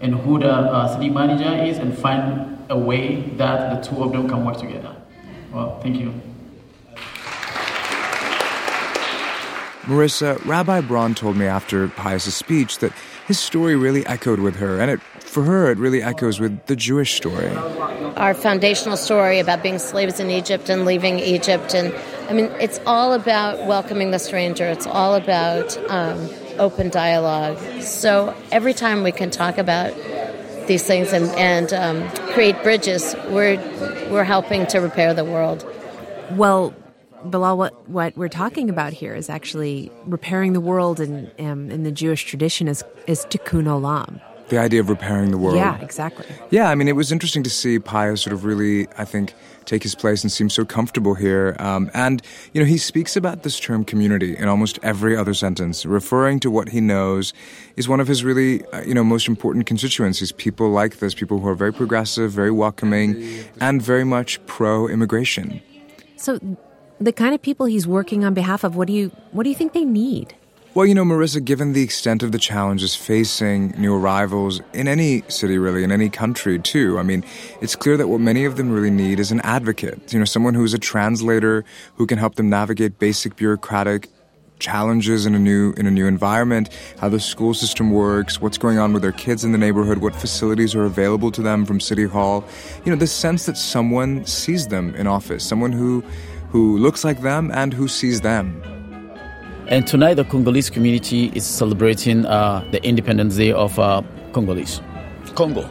and 0.00 0.14
who 0.14 0.38
the 0.38 0.50
uh, 0.50 0.88
city 0.94 1.08
manager 1.08 1.64
is 1.64 1.78
and 1.78 1.96
find 1.96 2.58
a 2.70 2.78
way 2.78 3.22
that 3.36 3.82
the 3.82 3.88
two 3.88 4.02
of 4.02 4.12
them 4.12 4.28
can 4.28 4.44
work 4.44 4.58
together. 4.58 4.94
Well, 5.52 5.80
thank 5.80 5.96
you. 5.96 6.20
Marissa, 9.86 10.42
Rabbi 10.46 10.80
Braun 10.80 11.14
told 11.14 11.36
me 11.36 11.46
after 11.46 11.88
Pious' 11.88 12.34
speech 12.34 12.78
that 12.78 12.92
his 13.26 13.38
story 13.38 13.76
really 13.76 14.04
echoed 14.06 14.40
with 14.40 14.56
her, 14.56 14.80
and 14.80 14.90
it, 14.90 15.00
for 15.20 15.42
her, 15.44 15.70
it 15.70 15.78
really 15.78 16.02
echoes 16.02 16.40
with 16.40 16.64
the 16.66 16.76
Jewish 16.76 17.14
story. 17.14 17.48
Our 18.16 18.32
foundational 18.32 18.96
story 18.96 19.40
about 19.40 19.62
being 19.62 19.78
slaves 19.78 20.20
in 20.20 20.30
Egypt 20.30 20.70
and 20.70 20.86
leaving 20.86 21.18
Egypt, 21.18 21.74
and 21.74 21.94
I 22.30 22.32
mean, 22.32 22.46
it's 22.60 22.80
all 22.86 23.12
about 23.12 23.66
welcoming 23.66 24.10
the 24.10 24.18
stranger. 24.18 24.66
It's 24.66 24.86
all 24.86 25.14
about 25.14 25.76
um, 25.90 26.30
open 26.58 26.88
dialogue. 26.88 27.58
So 27.82 28.34
every 28.50 28.72
time 28.72 29.02
we 29.02 29.12
can 29.12 29.30
talk 29.30 29.58
about 29.58 29.94
these 30.66 30.86
things 30.86 31.12
and, 31.12 31.26
and 31.32 31.72
um, 31.74 32.10
create 32.32 32.62
bridges, 32.62 33.14
we're 33.28 33.56
we're 34.10 34.24
helping 34.24 34.66
to 34.68 34.78
repair 34.78 35.12
the 35.12 35.24
world. 35.24 35.70
Well, 36.30 36.74
Bilal, 37.24 37.56
what, 37.56 37.88
what 37.88 38.16
we're 38.16 38.28
talking 38.28 38.68
about 38.68 38.92
here 38.92 39.14
is 39.14 39.30
actually 39.30 39.90
repairing 40.06 40.52
the 40.52 40.60
world 40.60 41.00
in, 41.00 41.30
um, 41.38 41.70
in 41.70 41.82
the 41.82 41.92
Jewish 41.92 42.24
tradition 42.24 42.68
is, 42.68 42.84
is 43.06 43.26
tikkun 43.26 43.64
olam. 43.64 44.20
The 44.48 44.58
idea 44.58 44.80
of 44.80 44.90
repairing 44.90 45.30
the 45.30 45.38
world. 45.38 45.56
Yeah, 45.56 45.80
exactly. 45.80 46.26
Yeah, 46.50 46.68
I 46.68 46.74
mean, 46.74 46.86
it 46.86 46.96
was 46.96 47.10
interesting 47.10 47.42
to 47.44 47.50
see 47.50 47.78
Pious 47.78 48.20
sort 48.20 48.34
of 48.34 48.44
really, 48.44 48.86
I 48.98 49.06
think, 49.06 49.32
take 49.64 49.82
his 49.82 49.94
place 49.94 50.22
and 50.22 50.30
seem 50.30 50.50
so 50.50 50.66
comfortable 50.66 51.14
here. 51.14 51.56
Um, 51.58 51.90
and, 51.94 52.20
you 52.52 52.60
know, 52.60 52.66
he 52.66 52.76
speaks 52.76 53.16
about 53.16 53.42
this 53.42 53.58
term 53.58 53.86
community 53.86 54.36
in 54.36 54.46
almost 54.46 54.78
every 54.82 55.16
other 55.16 55.32
sentence, 55.32 55.86
referring 55.86 56.40
to 56.40 56.50
what 56.50 56.68
he 56.68 56.82
knows 56.82 57.32
is 57.76 57.88
one 57.88 58.00
of 58.00 58.06
his 58.06 58.22
really, 58.22 58.62
uh, 58.66 58.82
you 58.82 58.92
know, 58.92 59.02
most 59.02 59.28
important 59.28 59.64
constituencies. 59.64 60.30
People 60.30 60.68
like 60.68 60.98
this, 60.98 61.14
people 61.14 61.40
who 61.40 61.48
are 61.48 61.54
very 61.54 61.72
progressive, 61.72 62.30
very 62.30 62.50
welcoming, 62.50 63.44
and 63.62 63.80
very 63.80 64.04
much 64.04 64.44
pro 64.44 64.86
immigration. 64.86 65.62
So 66.16 66.38
the 67.00 67.12
kind 67.12 67.34
of 67.34 67.42
people 67.42 67.66
he's 67.66 67.86
working 67.86 68.24
on 68.24 68.34
behalf 68.34 68.64
of, 68.64 68.76
what 68.76 68.86
do 68.86 68.92
you 68.92 69.10
what 69.32 69.44
do 69.44 69.50
you 69.50 69.56
think 69.56 69.72
they 69.72 69.84
need? 69.84 70.34
Well, 70.74 70.86
you 70.86 70.94
know, 70.94 71.04
Marissa, 71.04 71.44
given 71.44 71.72
the 71.72 71.84
extent 71.84 72.24
of 72.24 72.32
the 72.32 72.38
challenges 72.38 72.96
facing 72.96 73.70
new 73.78 73.94
arrivals 73.94 74.60
in 74.72 74.88
any 74.88 75.22
city, 75.28 75.56
really, 75.56 75.84
in 75.84 75.92
any 75.92 76.08
country, 76.08 76.58
too, 76.58 76.98
I 76.98 77.04
mean, 77.04 77.24
it's 77.60 77.76
clear 77.76 77.96
that 77.96 78.08
what 78.08 78.20
many 78.20 78.44
of 78.44 78.56
them 78.56 78.72
really 78.72 78.90
need 78.90 79.20
is 79.20 79.30
an 79.30 79.40
advocate, 79.42 80.12
you 80.12 80.18
know, 80.18 80.24
someone 80.24 80.54
who's 80.54 80.74
a 80.74 80.78
translator 80.78 81.64
who 81.94 82.08
can 82.08 82.18
help 82.18 82.34
them 82.34 82.50
navigate 82.50 82.98
basic 82.98 83.36
bureaucratic 83.36 84.08
challenges 84.58 85.26
in 85.26 85.34
a 85.34 85.38
new 85.38 85.74
in 85.76 85.86
a 85.86 85.90
new 85.92 86.06
environment, 86.06 86.70
how 86.98 87.08
the 87.08 87.20
school 87.20 87.54
system 87.54 87.92
works, 87.92 88.40
what's 88.40 88.58
going 88.58 88.78
on 88.78 88.92
with 88.92 89.02
their 89.02 89.12
kids 89.12 89.44
in 89.44 89.52
the 89.52 89.58
neighborhood, 89.58 89.98
what 89.98 90.16
facilities 90.16 90.74
are 90.74 90.84
available 90.84 91.30
to 91.30 91.42
them 91.42 91.64
from 91.64 91.78
city 91.78 92.04
hall. 92.04 92.44
You 92.84 92.90
know, 92.90 92.98
the 92.98 93.06
sense 93.06 93.46
that 93.46 93.56
someone 93.56 94.24
sees 94.26 94.68
them 94.68 94.94
in 94.96 95.06
office, 95.06 95.44
someone 95.44 95.70
who 95.70 96.02
who 96.54 96.78
looks 96.78 97.02
like 97.02 97.20
them 97.20 97.50
and 97.52 97.74
who 97.74 97.88
sees 97.88 98.20
them. 98.20 98.62
And 99.66 99.84
tonight, 99.88 100.14
the 100.14 100.24
Congolese 100.24 100.70
community 100.70 101.32
is 101.34 101.44
celebrating 101.44 102.24
uh, 102.26 102.64
the 102.70 102.80
Independence 102.84 103.34
Day 103.34 103.50
of 103.50 103.76
uh, 103.76 104.02
Congolese, 104.32 104.80
Congo. 105.34 105.68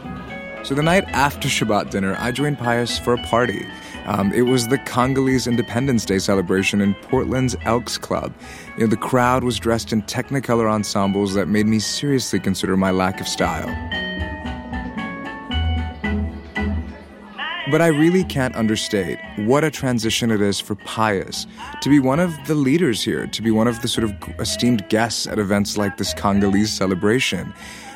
So 0.62 0.74
the 0.74 0.82
night 0.82 1.04
after 1.08 1.48
Shabbat 1.48 1.88
dinner, 1.88 2.16
I 2.18 2.32
joined 2.32 2.58
Pious 2.58 2.98
for 2.98 3.14
a 3.14 3.22
party. 3.22 3.66
Um, 4.04 4.30
it 4.34 4.42
was 4.42 4.68
the 4.68 4.76
Congolese 4.76 5.46
Independence 5.46 6.04
Day 6.04 6.18
celebration 6.18 6.82
in 6.82 6.92
Portland's 6.96 7.56
Elks 7.64 7.96
Club. 7.96 8.34
You 8.76 8.84
know, 8.84 8.86
the 8.88 8.98
crowd 8.98 9.42
was 9.42 9.58
dressed 9.58 9.90
in 9.90 10.02
technicolor 10.02 10.70
ensembles 10.70 11.32
that 11.32 11.48
made 11.48 11.64
me 11.66 11.78
seriously 11.78 12.40
consider 12.40 12.76
my 12.76 12.90
lack 12.90 13.22
of 13.22 13.26
style. 13.26 14.03
But 17.74 17.82
I 17.82 17.88
really 17.88 18.22
can't 18.22 18.54
understate 18.54 19.18
what 19.34 19.64
a 19.64 19.70
transition 19.72 20.30
it 20.30 20.40
is 20.40 20.60
for 20.60 20.76
Pious 20.76 21.44
to 21.80 21.88
be 21.88 21.98
one 21.98 22.20
of 22.20 22.32
the 22.46 22.54
leaders 22.54 23.02
here, 23.02 23.26
to 23.26 23.42
be 23.42 23.50
one 23.50 23.66
of 23.66 23.82
the 23.82 23.88
sort 23.88 24.04
of 24.04 24.14
esteemed 24.38 24.88
guests 24.88 25.26
at 25.26 25.40
events 25.40 25.76
like 25.76 25.96
this 25.96 26.14
Congolese 26.14 26.72
celebration. 26.72 27.52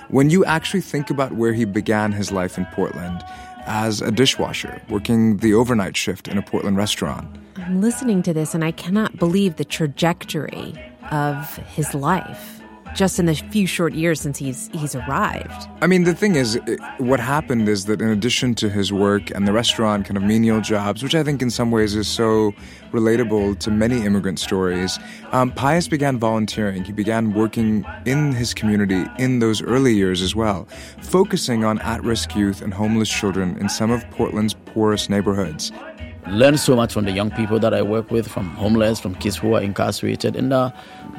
When 0.09 0.31
you 0.31 0.45
actually 0.45 0.81
think 0.81 1.11
about 1.11 1.35
where 1.35 1.53
he 1.53 1.65
began 1.65 2.11
his 2.11 2.33
life 2.33 2.59
in 2.59 2.67
Portland, 2.73 3.23
as 3.67 4.03
a 4.03 4.11
dishwasher, 4.11 4.83
working 4.89 5.37
the 5.37 5.55
overnight 5.55 5.97
shift 5.97 6.27
in 6.27 6.39
a 6.39 6.43
Portland 6.43 6.77
restaurant. 6.77 7.29
I'm 7.57 7.81
listening 7.81 8.25
to 8.25 8.35
this 8.35 8.57
and 8.57 8.65
I 8.65 8.73
cannot 8.73 9.17
believe 9.17 9.59
the 9.59 9.65
trajectory 9.65 10.77
of 11.13 11.55
his 11.69 11.95
life 11.95 12.58
just 12.99 13.21
in 13.21 13.27
the 13.27 13.35
few 13.35 13.65
short 13.65 13.95
years 13.95 14.21
since 14.21 14.37
he's 14.37 14.69
he's 14.73 14.97
arrived. 14.97 15.69
I 15.81 15.87
mean, 15.87 16.03
the 16.03 16.15
thing 16.15 16.35
is, 16.35 16.59
what 16.99 17.21
happened 17.21 17.69
is 17.69 17.85
that 17.85 18.03
in 18.03 18.09
addition 18.09 18.57
to 18.57 18.69
his 18.69 18.93
work 18.93 19.31
and 19.31 19.47
the 19.47 19.53
restaurant 19.53 20.05
kind 20.05 20.17
of 20.17 20.25
menial 20.25 20.61
jobs, 20.61 21.01
which 21.05 21.15
I 21.15 21.23
think 21.23 21.41
in 21.41 21.49
some 21.49 21.71
ways 21.71 21.95
is 21.95 22.09
so 22.09 22.53
relatable 22.91 23.61
to 23.61 23.71
many 23.71 24.05
immigrant 24.05 24.41
stories, 24.41 24.99
um, 25.31 25.53
Pious 25.53 25.87
began 25.87 26.19
volunteering. 26.19 26.83
He 26.83 26.93
began 26.93 27.35
working 27.35 27.87
in 28.05 28.33
his 28.33 28.53
community 28.53 29.05
in 29.17 29.39
those 29.39 29.63
early 29.63 29.95
years 29.95 30.21
as 30.21 30.35
well, 30.35 30.67
focusing 31.01 31.65
on 31.65 31.79
at-risk 31.79 32.35
youth 32.35 32.63
and 32.63 32.75
homeless 32.75 33.09
children 33.09 33.57
in 33.59 33.69
some 33.69 33.93
of 33.93 34.11
Portland's 34.11 34.55
poorest 34.55 35.09
neighborhoods 35.09 35.71
learn 36.31 36.59
so 36.59 36.77
much 36.77 36.93
from 36.93 37.05
the 37.05 37.13
young 37.13 37.31
people 37.31 37.59
that 37.59 37.75
I 37.75 37.83
work 37.83 38.11
with, 38.11 38.29
from 38.29 38.51
homeless, 38.51 39.01
from 39.01 39.15
kids 39.15 39.37
who 39.37 39.55
are 39.55 39.63
incarcerated, 39.63 40.37
and 40.37 40.53
uh, 40.53 40.71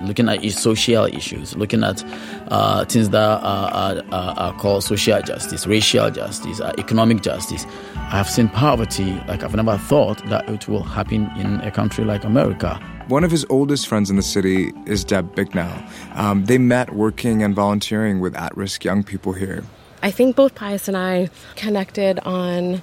looking 0.03 0.29
at 0.29 0.43
social 0.51 1.05
issues, 1.05 1.55
looking 1.55 1.83
at 1.83 2.03
uh, 2.47 2.85
things 2.85 3.09
that 3.09 3.41
are, 3.41 3.71
are, 3.71 4.03
are, 4.11 4.53
called 4.53 4.83
social 4.83 5.21
justice, 5.21 5.67
racial 5.67 6.09
justice, 6.09 6.59
uh, 6.61 6.73
economic 6.77 7.21
justice. 7.21 7.65
I 7.95 8.17
have 8.17 8.29
seen 8.29 8.49
poverty 8.49 9.21
like 9.27 9.43
I've 9.43 9.55
never 9.55 9.77
thought 9.77 10.25
that 10.29 10.49
it 10.49 10.67
will 10.67 10.83
happen 10.83 11.29
in 11.37 11.61
a 11.61 11.71
country 11.71 12.05
like 12.05 12.23
America. 12.23 12.79
One 13.07 13.23
of 13.23 13.31
his 13.31 13.45
oldest 13.49 13.87
friends 13.87 14.09
in 14.09 14.15
the 14.15 14.21
city 14.21 14.71
is 14.85 15.03
Deb 15.03 15.35
Bicknell. 15.35 15.83
Um, 16.13 16.45
they 16.45 16.57
met 16.57 16.93
working 16.93 17.43
and 17.43 17.55
volunteering 17.55 18.19
with 18.19 18.35
at 18.35 18.55
risk 18.55 18.83
young 18.83 19.03
people 19.03 19.33
here. 19.33 19.63
I 20.01 20.11
think 20.11 20.35
both 20.35 20.55
Pious 20.55 20.87
and 20.87 20.95
I 20.95 21.29
connected 21.55 22.19
on 22.19 22.81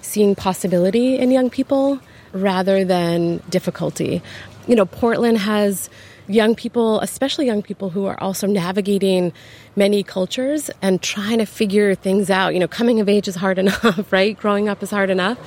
seeing 0.00 0.34
possibility 0.34 1.18
in 1.18 1.30
young 1.30 1.50
people 1.50 2.00
rather 2.32 2.84
than 2.84 3.38
difficulty. 3.48 4.22
You 4.66 4.76
know, 4.76 4.86
Portland 4.86 5.38
has 5.38 5.88
young 6.28 6.54
people, 6.54 7.00
especially 7.00 7.46
young 7.46 7.62
people 7.62 7.90
who 7.90 8.04
are 8.04 8.20
also 8.20 8.46
navigating 8.46 9.32
many 9.76 10.02
cultures 10.02 10.70
and 10.82 11.02
trying 11.02 11.38
to 11.38 11.46
figure 11.46 11.94
things 11.94 12.30
out. 12.30 12.52
You 12.52 12.60
know, 12.60 12.68
coming 12.68 13.00
of 13.00 13.08
age 13.08 13.28
is 13.28 13.34
hard 13.34 13.58
enough, 13.64 14.12
right? 14.12 14.38
Growing 14.38 14.68
up 14.68 14.82
is 14.82 14.90
hard 14.90 15.10
enough. 15.10 15.38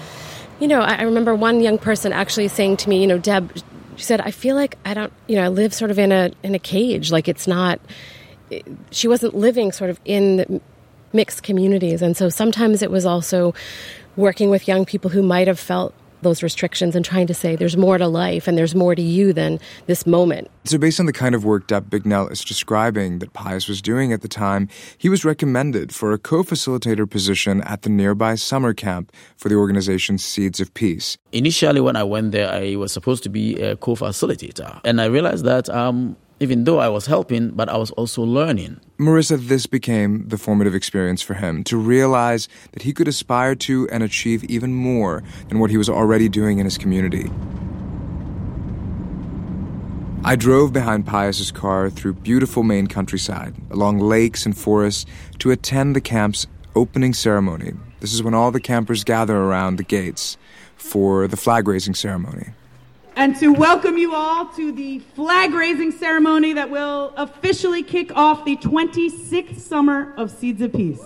You 0.59 0.67
know, 0.67 0.81
I 0.81 1.03
remember 1.03 1.33
one 1.33 1.59
young 1.61 1.77
person 1.77 2.13
actually 2.13 2.47
saying 2.47 2.77
to 2.77 2.89
me, 2.89 3.01
you 3.01 3.07
know, 3.07 3.17
Deb, 3.17 3.51
she 3.95 4.03
said, 4.03 4.21
I 4.21 4.31
feel 4.31 4.55
like 4.55 4.77
I 4.85 4.93
don't, 4.93 5.13
you 5.27 5.35
know, 5.35 5.43
I 5.43 5.47
live 5.47 5.73
sort 5.73 5.91
of 5.91 5.99
in 5.99 6.11
a 6.11 6.31
in 6.43 6.55
a 6.55 6.59
cage. 6.59 7.11
Like 7.11 7.27
it's 7.27 7.47
not. 7.47 7.79
She 8.91 9.07
wasn't 9.07 9.33
living 9.33 9.71
sort 9.71 9.89
of 9.89 9.99
in 10.03 10.61
mixed 11.13 11.43
communities, 11.43 12.01
and 12.01 12.15
so 12.15 12.29
sometimes 12.29 12.81
it 12.81 12.91
was 12.91 13.05
also 13.05 13.53
working 14.15 14.49
with 14.49 14.67
young 14.67 14.85
people 14.85 15.09
who 15.09 15.21
might 15.21 15.47
have 15.47 15.59
felt 15.59 15.93
those 16.21 16.43
restrictions 16.43 16.95
and 16.95 17.03
trying 17.03 17.27
to 17.27 17.33
say 17.33 17.55
there's 17.55 17.77
more 17.77 17.97
to 17.97 18.07
life 18.07 18.47
and 18.47 18.57
there's 18.57 18.75
more 18.75 18.95
to 18.95 19.01
you 19.01 19.33
than 19.33 19.59
this 19.87 20.05
moment. 20.05 20.49
So, 20.65 20.77
based 20.77 20.99
on 20.99 21.05
the 21.05 21.13
kind 21.13 21.35
of 21.35 21.43
work 21.43 21.67
Deb 21.67 21.89
Bicknell 21.89 22.27
is 22.27 22.43
describing 22.43 23.19
that 23.19 23.33
Pious 23.33 23.67
was 23.67 23.81
doing 23.81 24.13
at 24.13 24.21
the 24.21 24.27
time, 24.27 24.69
he 24.97 25.09
was 25.09 25.25
recommended 25.25 25.93
for 25.93 26.13
a 26.13 26.17
co 26.17 26.43
facilitator 26.43 27.09
position 27.09 27.61
at 27.61 27.81
the 27.81 27.89
nearby 27.89 28.35
summer 28.35 28.73
camp 28.73 29.11
for 29.37 29.49
the 29.49 29.55
organization 29.55 30.17
Seeds 30.17 30.59
of 30.59 30.73
Peace. 30.73 31.17
Initially, 31.31 31.81
when 31.81 31.95
I 31.95 32.03
went 32.03 32.31
there, 32.31 32.51
I 32.51 32.75
was 32.75 32.91
supposed 32.91 33.23
to 33.23 33.29
be 33.29 33.59
a 33.61 33.75
co 33.75 33.95
facilitator. 33.95 34.79
And 34.83 35.01
I 35.01 35.05
realized 35.05 35.45
that 35.45 35.69
um, 35.69 36.15
even 36.41 36.63
though 36.63 36.79
I 36.79 36.89
was 36.89 37.05
helping, 37.05 37.51
but 37.51 37.69
I 37.69 37.77
was 37.77 37.91
also 37.91 38.23
learning. 38.23 38.81
Marissa, 38.97 39.37
this 39.37 39.67
became 39.67 40.27
the 40.27 40.39
formative 40.39 40.73
experience 40.73 41.21
for 41.21 41.35
him 41.35 41.63
to 41.65 41.77
realize 41.77 42.49
that 42.71 42.81
he 42.81 42.93
could 42.93 43.07
aspire 43.07 43.53
to 43.55 43.87
and 43.89 44.01
achieve 44.01 44.43
even 44.45 44.73
more 44.73 45.21
than 45.49 45.59
what 45.59 45.69
he 45.69 45.77
was 45.77 45.87
already 45.87 46.27
doing 46.27 46.57
in 46.57 46.65
his 46.65 46.79
community. 46.79 47.29
I 50.23 50.35
drove 50.35 50.73
behind 50.73 51.05
Pious's 51.05 51.51
car 51.51 51.91
through 51.91 52.13
beautiful 52.13 52.63
Maine 52.63 52.87
countryside, 52.87 53.53
along 53.69 53.99
lakes 53.99 54.43
and 54.43 54.57
forests, 54.57 55.05
to 55.39 55.51
attend 55.51 55.95
the 55.95 56.01
camp's 56.01 56.47
opening 56.75 57.13
ceremony. 57.13 57.73
This 57.99 58.13
is 58.13 58.23
when 58.23 58.33
all 58.33 58.49
the 58.49 58.59
campers 58.59 59.03
gather 59.03 59.37
around 59.37 59.75
the 59.75 59.83
gates 59.83 60.37
for 60.75 61.27
the 61.27 61.37
flag 61.37 61.67
raising 61.67 61.93
ceremony 61.93 62.53
and 63.15 63.37
to 63.37 63.49
welcome 63.49 63.97
you 63.97 64.13
all 64.15 64.45
to 64.47 64.71
the 64.71 64.99
flag 64.99 65.53
raising 65.53 65.91
ceremony 65.91 66.53
that 66.53 66.69
will 66.69 67.13
officially 67.17 67.83
kick 67.83 68.15
off 68.15 68.45
the 68.45 68.55
26th 68.57 69.59
summer 69.59 70.13
of 70.17 70.31
Seeds 70.31 70.61
of 70.61 70.71
Peace. 70.73 71.01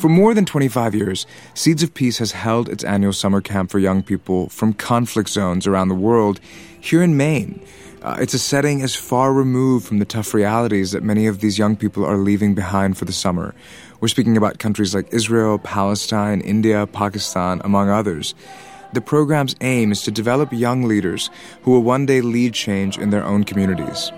For 0.00 0.08
more 0.08 0.32
than 0.32 0.46
25 0.46 0.94
years, 0.94 1.26
Seeds 1.52 1.82
of 1.82 1.92
Peace 1.92 2.16
has 2.16 2.32
held 2.32 2.70
its 2.70 2.82
annual 2.84 3.12
summer 3.12 3.42
camp 3.42 3.70
for 3.70 3.78
young 3.78 4.02
people 4.02 4.48
from 4.48 4.72
conflict 4.72 5.28
zones 5.28 5.66
around 5.66 5.88
the 5.88 5.94
world 5.94 6.40
here 6.80 7.02
in 7.02 7.18
Maine. 7.18 7.60
Uh, 8.00 8.16
it's 8.18 8.32
a 8.32 8.38
setting 8.38 8.80
as 8.80 8.96
far 8.96 9.34
removed 9.34 9.86
from 9.86 9.98
the 9.98 10.06
tough 10.06 10.32
realities 10.32 10.92
that 10.92 11.02
many 11.02 11.26
of 11.26 11.40
these 11.40 11.58
young 11.58 11.76
people 11.76 12.02
are 12.02 12.16
leaving 12.16 12.54
behind 12.54 12.96
for 12.96 13.04
the 13.04 13.12
summer. 13.12 13.54
We're 14.00 14.08
speaking 14.08 14.38
about 14.38 14.58
countries 14.58 14.94
like 14.94 15.12
Israel, 15.12 15.58
Palestine, 15.58 16.40
India, 16.40 16.86
Pakistan, 16.86 17.60
among 17.62 17.90
others. 17.90 18.34
The 18.94 19.02
program's 19.02 19.54
aim 19.60 19.92
is 19.92 20.00
to 20.04 20.10
develop 20.10 20.50
young 20.50 20.84
leaders 20.84 21.28
who 21.60 21.72
will 21.72 21.82
one 21.82 22.06
day 22.06 22.22
lead 22.22 22.54
change 22.54 22.96
in 22.96 23.10
their 23.10 23.22
own 23.22 23.44
communities. 23.44 24.10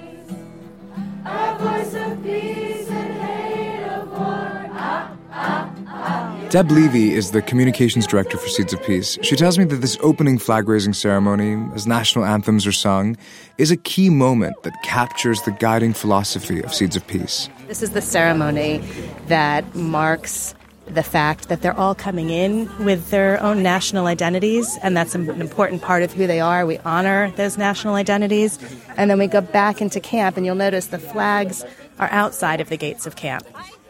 Deb 6.53 6.71
Levy 6.71 7.15
is 7.15 7.31
the 7.31 7.41
communications 7.41 8.07
director 8.07 8.37
for 8.37 8.47
Seeds 8.47 8.75
of 8.75 8.83
Peace. 8.83 9.17
She 9.23 9.37
tells 9.37 9.57
me 9.57 9.65
that 9.65 9.77
this 9.77 9.97
opening 10.03 10.37
flag 10.37 10.69
raising 10.69 10.93
ceremony, 10.93 11.57
as 11.75 11.87
national 11.87 12.27
anthems 12.27 12.67
are 12.67 12.73
sung, 12.73 13.17
is 13.57 13.71
a 13.71 13.77
key 13.79 14.11
moment 14.11 14.63
that 14.63 14.75
captures 14.83 15.41
the 15.45 15.53
guiding 15.53 15.95
philosophy 15.95 16.63
of 16.63 16.75
Seeds 16.75 16.95
of 16.95 17.07
Peace. 17.07 17.49
This 17.69 17.83
is 17.83 17.93
the 17.93 18.03
ceremony 18.03 18.85
that 19.29 19.75
marks 19.75 20.55
the 20.85 21.03
fact 21.03 21.49
that 21.49 21.63
they're 21.63 21.79
all 21.79 21.95
coming 21.95 22.29
in 22.29 22.69
with 22.85 23.09
their 23.09 23.43
own 23.43 23.63
national 23.63 24.05
identities, 24.07 24.79
and 24.83 24.95
that's 24.95 25.15
an 25.15 25.31
important 25.41 25.81
part 25.81 26.03
of 26.03 26.13
who 26.13 26.27
they 26.27 26.41
are. 26.41 26.67
We 26.67 26.77
honor 26.81 27.31
those 27.37 27.57
national 27.57 27.95
identities, 27.95 28.59
and 28.99 29.11
then 29.11 29.19
we 29.19 29.27
go 29.27 29.41
back 29.41 29.81
into 29.81 30.01
camp, 30.01 30.37
and 30.37 30.45
you'll 30.45 30.55
notice 30.55 30.89
the 30.89 30.99
flags 30.99 31.65
are 31.99 32.11
outside 32.11 32.61
of 32.61 32.69
the 32.69 32.77
gates 32.77 33.07
of 33.07 33.17
camp. 33.17 33.47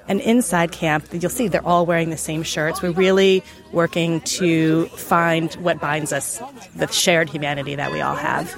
And 0.08 0.20
inside 0.20 0.72
camp, 0.72 1.06
you'll 1.12 1.30
see 1.30 1.48
they're 1.48 1.66
all 1.66 1.86
wearing 1.86 2.10
the 2.10 2.16
same 2.16 2.42
shirts. 2.42 2.82
We're 2.82 2.90
really 2.90 3.42
working 3.72 4.20
to 4.22 4.86
find 4.86 5.52
what 5.54 5.80
binds 5.80 6.12
us, 6.12 6.40
the 6.74 6.88
shared 6.88 7.28
humanity 7.28 7.74
that 7.76 7.92
we 7.92 8.00
all 8.00 8.16
have. 8.16 8.54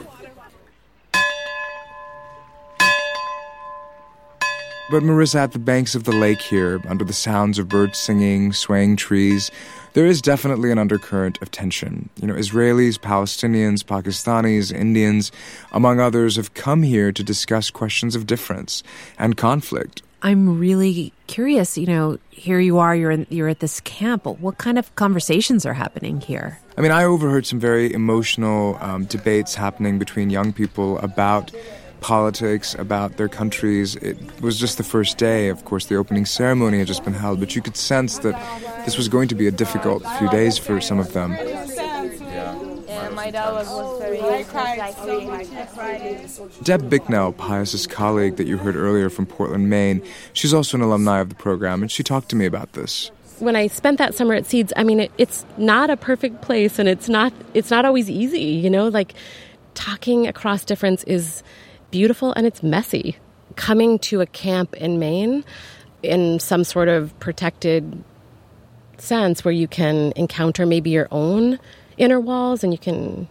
But 4.91 5.03
Marissa, 5.03 5.37
at 5.37 5.53
the 5.53 5.59
banks 5.59 5.95
of 5.95 6.05
the 6.05 6.13
lake 6.13 6.43
here, 6.43 6.81
under 6.87 7.05
the 7.05 7.15
sounds 7.15 7.59
of 7.59 7.69
birds 7.69 7.99
singing, 7.99 8.53
swaying 8.53 8.97
trees, 8.97 9.51
there 9.95 10.05
is 10.05 10.21
definitely 10.21 10.71
an 10.71 10.79
undercurrent 10.79 11.41
of 11.41 11.51
tension. 11.51 12.11
You 12.21 12.29
know, 12.29 12.35
Israelis, 12.35 12.99
Palestinians, 12.99 13.83
Pakistanis, 13.83 14.73
Indians, 14.73 15.33
among 15.73 16.01
others, 16.01 16.37
have 16.37 16.53
come 16.53 16.83
here 16.83 17.13
to 17.13 17.23
discuss 17.23 17.71
questions 17.71 18.15
of 18.15 18.27
difference 18.27 18.83
and 19.19 19.39
conflict. 19.39 20.03
I'm 20.25 20.59
really 20.59 21.13
curious. 21.27 21.77
You 21.77 21.87
know, 21.87 22.19
here 22.31 22.59
you 22.59 22.79
are. 22.79 22.97
You're 22.97 23.11
in, 23.11 23.27
you're 23.29 23.49
at 23.49 23.61
this 23.61 23.81
camp. 23.81 24.25
What 24.25 24.57
kind 24.57 24.79
of 24.79 24.95
conversations 24.97 25.67
are 25.67 25.75
happening 25.75 26.23
here? 26.23 26.59
I 26.79 26.81
mean, 26.81 26.93
I 26.93 27.05
overheard 27.05 27.45
some 27.45 27.61
very 27.61 27.93
emotional 27.93 28.79
um, 28.81 29.05
debates 29.05 29.55
happening 29.55 29.99
between 29.99 30.31
young 30.31 30.55
people 30.55 30.99
about 31.01 31.53
politics, 32.01 32.75
about 32.75 33.19
their 33.19 33.29
countries. 33.29 33.97
It 33.97 34.17
was 34.41 34.59
just 34.59 34.79
the 34.79 34.83
first 34.83 35.19
day. 35.19 35.49
Of 35.49 35.67
course, 35.67 35.87
the 35.87 35.97
opening 35.97 36.25
ceremony 36.25 36.79
had 36.79 36.87
just 36.87 37.05
been 37.05 37.13
held, 37.13 37.39
but 37.39 37.55
you 37.55 37.61
could 37.61 37.77
sense 37.77 38.19
that 38.21 38.35
this 38.87 38.97
was 38.97 39.09
going 39.09 39.29
to 39.29 39.35
be 39.35 39.47
a 39.47 39.53
difficult 39.53 40.07
few 40.19 40.31
days 40.31 40.57
for 40.57 40.81
some 40.81 40.99
of 40.99 41.13
them. 41.13 41.33
Deb 46.63 46.91
Bicknell, 46.91 47.33
Pious's 47.33 47.87
colleague 47.87 48.37
that 48.37 48.47
you 48.47 48.59
heard 48.59 48.77
earlier 48.77 49.09
from 49.11 49.27
Portland, 49.27 49.71
Maine, 49.71 50.03
she's 50.33 50.53
also 50.53 50.77
an 50.77 50.83
alumni 50.83 51.21
of 51.21 51.29
the 51.29 51.35
program, 51.35 51.83
and 51.83 51.91
she 51.91 52.03
talked 52.03 52.29
to 52.31 52.37
me 52.37 52.47
about 52.47 52.73
this 52.73 53.11
when 53.41 53.57
I 53.57 53.67
spent 53.67 53.99
that 53.99 54.15
summer 54.15 54.35
at 54.35 54.47
Seeds, 54.47 54.73
I 54.77 54.85
mean, 54.85 55.01
it, 55.01 55.13
it's 55.19 55.45
not 55.57 55.91
a 55.91 55.97
perfect 55.97 56.43
place, 56.43 56.79
and 56.79 56.89
it's 56.89 57.09
not 57.09 57.33
it's 57.53 57.71
not 57.71 57.85
always 57.85 58.09
easy. 58.09 58.41
You 58.41 58.71
know, 58.71 58.89
like 58.89 59.15
talking 59.75 60.27
across 60.27 60.65
difference 60.65 61.05
is 61.05 61.43
beautiful 61.91 62.33
and 62.35 62.47
it's 62.47 62.63
messy. 62.63 63.17
Coming 63.57 63.99
to 64.01 64.21
a 64.21 64.27
camp 64.27 64.75
in 64.75 64.99
Maine 64.99 65.45
in 66.03 66.39
some 66.41 66.65
sort 66.65 66.89
of 66.89 67.19
protected 67.21 68.03
sense 68.99 69.45
where 69.45 69.53
you 69.53 69.69
can 69.69 70.13
encounter 70.17 70.67
maybe 70.67 70.91
your 70.91 71.09
own 71.11 71.59
inner 71.97 72.21
walls 72.21 72.65
and 72.65 72.73
you 72.73 72.79
can 72.79 73.29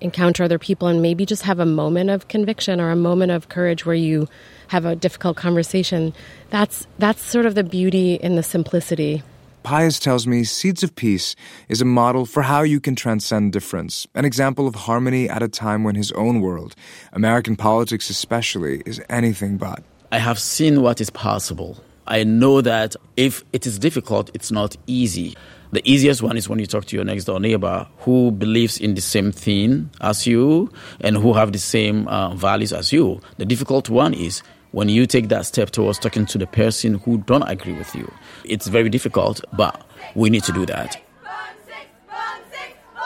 encounter 0.00 0.42
other 0.42 0.58
people 0.58 0.88
and 0.88 1.02
maybe 1.02 1.26
just 1.26 1.42
have 1.42 1.60
a 1.60 1.66
moment 1.66 2.10
of 2.10 2.28
conviction 2.28 2.80
or 2.80 2.90
a 2.90 2.96
moment 2.96 3.30
of 3.30 3.48
courage 3.48 3.84
where 3.84 3.94
you 3.94 4.28
have 4.68 4.84
a 4.84 4.96
difficult 4.96 5.36
conversation 5.36 6.14
that's 6.50 6.86
that's 6.98 7.22
sort 7.22 7.46
of 7.46 7.54
the 7.54 7.62
beauty 7.62 8.14
in 8.14 8.36
the 8.36 8.42
simplicity 8.42 9.22
Pious 9.62 9.98
tells 9.98 10.28
me 10.28 10.44
Seeds 10.44 10.84
of 10.84 10.94
Peace 10.94 11.34
is 11.68 11.80
a 11.80 11.84
model 11.84 12.24
for 12.24 12.44
how 12.44 12.62
you 12.62 12.78
can 12.78 12.94
transcend 12.94 13.52
difference, 13.52 14.06
an 14.14 14.24
example 14.24 14.68
of 14.68 14.76
harmony 14.76 15.28
at 15.28 15.42
a 15.42 15.48
time 15.48 15.82
when 15.82 15.96
his 15.96 16.12
own 16.12 16.40
world, 16.40 16.76
American 17.12 17.56
politics 17.56 18.08
especially, 18.08 18.80
is 18.86 19.02
anything 19.10 19.56
but. 19.56 19.82
I 20.12 20.18
have 20.18 20.38
seen 20.38 20.82
what 20.82 21.00
is 21.00 21.10
possible. 21.10 21.82
I 22.06 22.22
know 22.22 22.60
that 22.60 22.94
if 23.16 23.42
it 23.52 23.66
is 23.66 23.76
difficult, 23.80 24.30
it's 24.34 24.52
not 24.52 24.76
easy. 24.86 25.34
The 25.72 25.82
easiest 25.90 26.22
one 26.22 26.36
is 26.36 26.48
when 26.48 26.58
you 26.58 26.66
talk 26.66 26.84
to 26.86 26.96
your 26.96 27.04
next 27.04 27.24
door 27.24 27.40
neighbor 27.40 27.86
who 27.98 28.30
believes 28.30 28.78
in 28.78 28.94
the 28.94 29.00
same 29.00 29.32
thing 29.32 29.90
as 30.00 30.26
you 30.26 30.70
and 31.00 31.16
who 31.16 31.32
have 31.32 31.52
the 31.52 31.58
same 31.58 32.06
uh, 32.08 32.34
values 32.34 32.72
as 32.72 32.92
you. 32.92 33.20
The 33.38 33.44
difficult 33.44 33.90
one 33.90 34.14
is 34.14 34.42
when 34.72 34.88
you 34.88 35.06
take 35.06 35.28
that 35.28 35.46
step 35.46 35.70
towards 35.70 35.98
talking 35.98 36.26
to 36.26 36.38
the 36.38 36.46
person 36.46 36.94
who 36.94 37.18
don't 37.18 37.42
agree 37.44 37.72
with 37.72 37.94
you. 37.94 38.10
It's 38.44 38.66
very 38.68 38.88
difficult, 38.88 39.40
but 39.54 39.86
we 40.14 40.30
need 40.30 40.44
to 40.44 40.52
do 40.52 40.66
that. 40.66 41.05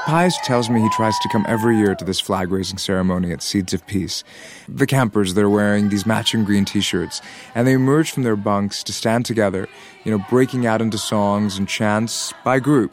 Pious 0.06 0.36
tells 0.44 0.68
me 0.68 0.80
he 0.80 0.88
tries 0.90 1.18
to 1.20 1.28
come 1.28 1.44
every 1.48 1.76
year 1.76 1.94
to 1.94 2.04
this 2.04 2.18
flag 2.18 2.50
raising 2.50 2.78
ceremony 2.78 3.32
at 3.32 3.42
Seeds 3.42 3.72
of 3.74 3.86
Peace. 3.86 4.24
The 4.68 4.86
campers, 4.86 5.34
they're 5.34 5.48
wearing 5.48 5.88
these 5.88 6.06
matching 6.06 6.44
green 6.44 6.64
t 6.64 6.80
shirts, 6.80 7.20
and 7.54 7.66
they 7.66 7.72
emerge 7.72 8.10
from 8.10 8.22
their 8.22 8.36
bunks 8.36 8.82
to 8.84 8.92
stand 8.92 9.24
together, 9.24 9.68
you 10.04 10.10
know, 10.10 10.24
breaking 10.28 10.66
out 10.66 10.82
into 10.82 10.98
songs 10.98 11.58
and 11.58 11.68
chants 11.68 12.32
by 12.44 12.58
group. 12.58 12.92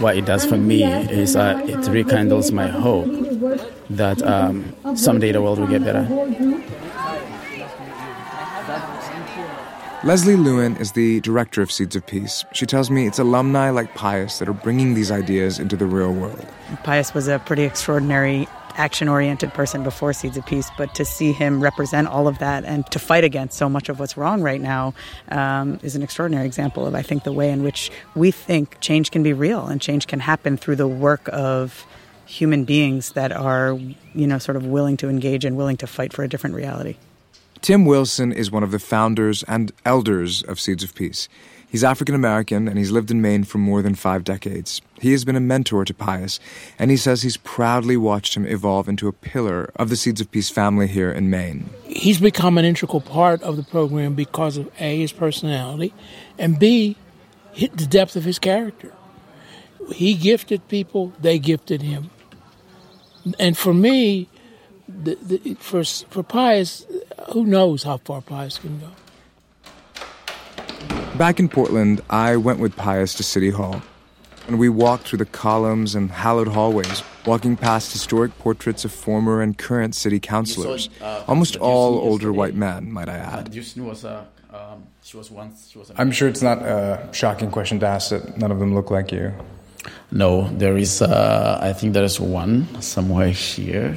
what 0.00 0.16
it 0.16 0.24
does 0.24 0.46
for 0.46 0.56
me 0.56 0.82
is 0.82 1.36
uh, 1.36 1.60
it 1.66 1.86
rekindles 1.88 2.52
my 2.52 2.68
hope 2.68 3.06
that 3.90 4.22
um, 4.22 4.74
someday 4.96 5.30
the 5.30 5.42
world 5.42 5.58
will 5.58 5.66
get 5.66 5.84
better. 5.84 6.06
Leslie 10.02 10.34
Lewin 10.34 10.78
is 10.78 10.92
the 10.92 11.20
director 11.20 11.60
of 11.60 11.70
Seeds 11.70 11.94
of 11.94 12.06
Peace. 12.06 12.42
She 12.54 12.64
tells 12.64 12.90
me 12.90 13.06
it's 13.06 13.18
alumni 13.18 13.68
like 13.68 13.94
Pious 13.94 14.38
that 14.38 14.48
are 14.48 14.54
bringing 14.54 14.94
these 14.94 15.10
ideas 15.10 15.58
into 15.58 15.76
the 15.76 15.84
real 15.84 16.10
world. 16.10 16.46
Pious 16.84 17.12
was 17.12 17.28
a 17.28 17.38
pretty 17.40 17.64
extraordinary 17.64 18.48
action 18.76 19.08
oriented 19.08 19.52
person 19.52 19.82
before 19.82 20.14
Seeds 20.14 20.38
of 20.38 20.46
Peace, 20.46 20.70
but 20.78 20.94
to 20.94 21.04
see 21.04 21.32
him 21.32 21.62
represent 21.62 22.08
all 22.08 22.26
of 22.26 22.38
that 22.38 22.64
and 22.64 22.90
to 22.92 22.98
fight 22.98 23.24
against 23.24 23.58
so 23.58 23.68
much 23.68 23.90
of 23.90 24.00
what's 24.00 24.16
wrong 24.16 24.40
right 24.40 24.62
now 24.62 24.94
um, 25.28 25.78
is 25.82 25.94
an 25.94 26.02
extraordinary 26.02 26.46
example 26.46 26.86
of, 26.86 26.94
I 26.94 27.02
think, 27.02 27.24
the 27.24 27.32
way 27.32 27.50
in 27.50 27.62
which 27.62 27.90
we 28.14 28.30
think 28.30 28.80
change 28.80 29.10
can 29.10 29.22
be 29.22 29.34
real 29.34 29.66
and 29.66 29.82
change 29.82 30.06
can 30.06 30.20
happen 30.20 30.56
through 30.56 30.76
the 30.76 30.88
work 30.88 31.28
of 31.30 31.84
human 32.24 32.64
beings 32.64 33.12
that 33.12 33.32
are, 33.32 33.78
you 34.14 34.26
know, 34.26 34.38
sort 34.38 34.56
of 34.56 34.64
willing 34.64 34.96
to 34.96 35.10
engage 35.10 35.44
and 35.44 35.58
willing 35.58 35.76
to 35.76 35.86
fight 35.86 36.14
for 36.14 36.24
a 36.24 36.28
different 36.28 36.56
reality. 36.56 36.96
Tim 37.62 37.84
Wilson 37.84 38.32
is 38.32 38.50
one 38.50 38.62
of 38.62 38.70
the 38.70 38.78
founders 38.78 39.42
and 39.42 39.70
elders 39.84 40.42
of 40.42 40.58
Seeds 40.58 40.82
of 40.82 40.94
Peace. 40.94 41.28
He's 41.68 41.84
African 41.84 42.14
American 42.14 42.66
and 42.66 42.78
he's 42.78 42.90
lived 42.90 43.10
in 43.10 43.20
Maine 43.20 43.44
for 43.44 43.58
more 43.58 43.82
than 43.82 43.94
five 43.94 44.24
decades. 44.24 44.80
He 44.98 45.12
has 45.12 45.26
been 45.26 45.36
a 45.36 45.40
mentor 45.40 45.84
to 45.84 45.92
Pious, 45.92 46.40
and 46.78 46.90
he 46.90 46.96
says 46.96 47.20
he's 47.20 47.36
proudly 47.36 47.98
watched 47.98 48.34
him 48.34 48.46
evolve 48.46 48.88
into 48.88 49.08
a 49.08 49.12
pillar 49.12 49.70
of 49.76 49.90
the 49.90 49.96
Seeds 49.96 50.22
of 50.22 50.30
Peace 50.30 50.48
family 50.48 50.86
here 50.86 51.12
in 51.12 51.28
Maine. 51.28 51.68
He's 51.84 52.18
become 52.18 52.56
an 52.56 52.64
integral 52.64 53.02
part 53.02 53.42
of 53.42 53.56
the 53.56 53.62
program 53.62 54.14
because 54.14 54.56
of 54.56 54.70
A, 54.80 54.98
his 54.98 55.12
personality, 55.12 55.92
and 56.38 56.58
B, 56.58 56.96
the 57.54 57.86
depth 57.86 58.16
of 58.16 58.24
his 58.24 58.38
character. 58.38 58.92
He 59.94 60.14
gifted 60.14 60.66
people, 60.68 61.12
they 61.20 61.38
gifted 61.38 61.82
him. 61.82 62.10
And 63.38 63.56
for 63.56 63.74
me, 63.74 64.28
the, 65.02 65.18
the, 65.22 65.54
for, 65.54 65.84
for 65.84 66.22
Pious, 66.22 66.86
who 67.32 67.44
knows 67.44 67.82
how 67.82 67.98
far 67.98 68.20
Pious 68.20 68.58
can 68.58 68.80
go. 68.80 68.88
Back 71.16 71.38
in 71.38 71.48
Portland, 71.48 72.00
I 72.08 72.36
went 72.36 72.60
with 72.60 72.76
Pious 72.76 73.14
to 73.14 73.22
City 73.22 73.50
Hall, 73.50 73.82
and 74.46 74.58
we 74.58 74.68
walked 74.68 75.08
through 75.08 75.18
the 75.18 75.26
columns 75.26 75.94
and 75.94 76.10
hallowed 76.10 76.48
hallways, 76.48 77.02
walking 77.26 77.56
past 77.56 77.92
historic 77.92 78.36
portraits 78.38 78.84
of 78.84 78.92
former 78.92 79.42
and 79.42 79.58
current 79.58 79.94
city 79.94 80.18
councilors, 80.18 80.88
uh, 81.00 81.24
almost 81.28 81.56
all 81.56 81.98
older 81.98 82.32
white 82.32 82.54
men, 82.54 82.90
might 82.90 83.08
I 83.08 83.16
add. 83.16 83.54
Uh, 83.54 84.24
um, 84.52 84.86
I'm 85.96 86.10
sure 86.10 86.28
it's 86.28 86.42
not 86.42 86.58
a 86.62 87.08
shocking 87.12 87.50
question 87.50 87.80
to 87.80 87.86
ask 87.86 88.10
that 88.10 88.38
none 88.38 88.50
of 88.50 88.58
them 88.58 88.74
look 88.74 88.90
like 88.90 89.12
you. 89.12 89.32
No, 90.10 90.48
there 90.48 90.76
is, 90.76 91.02
uh, 91.02 91.58
I 91.60 91.72
think 91.72 91.92
there 91.94 92.04
is 92.04 92.18
one 92.18 92.80
somewhere 92.82 93.28
here. 93.28 93.96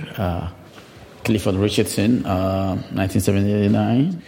Clifford 1.23 1.55
Richardson, 1.55 2.23
1979. 2.23 4.21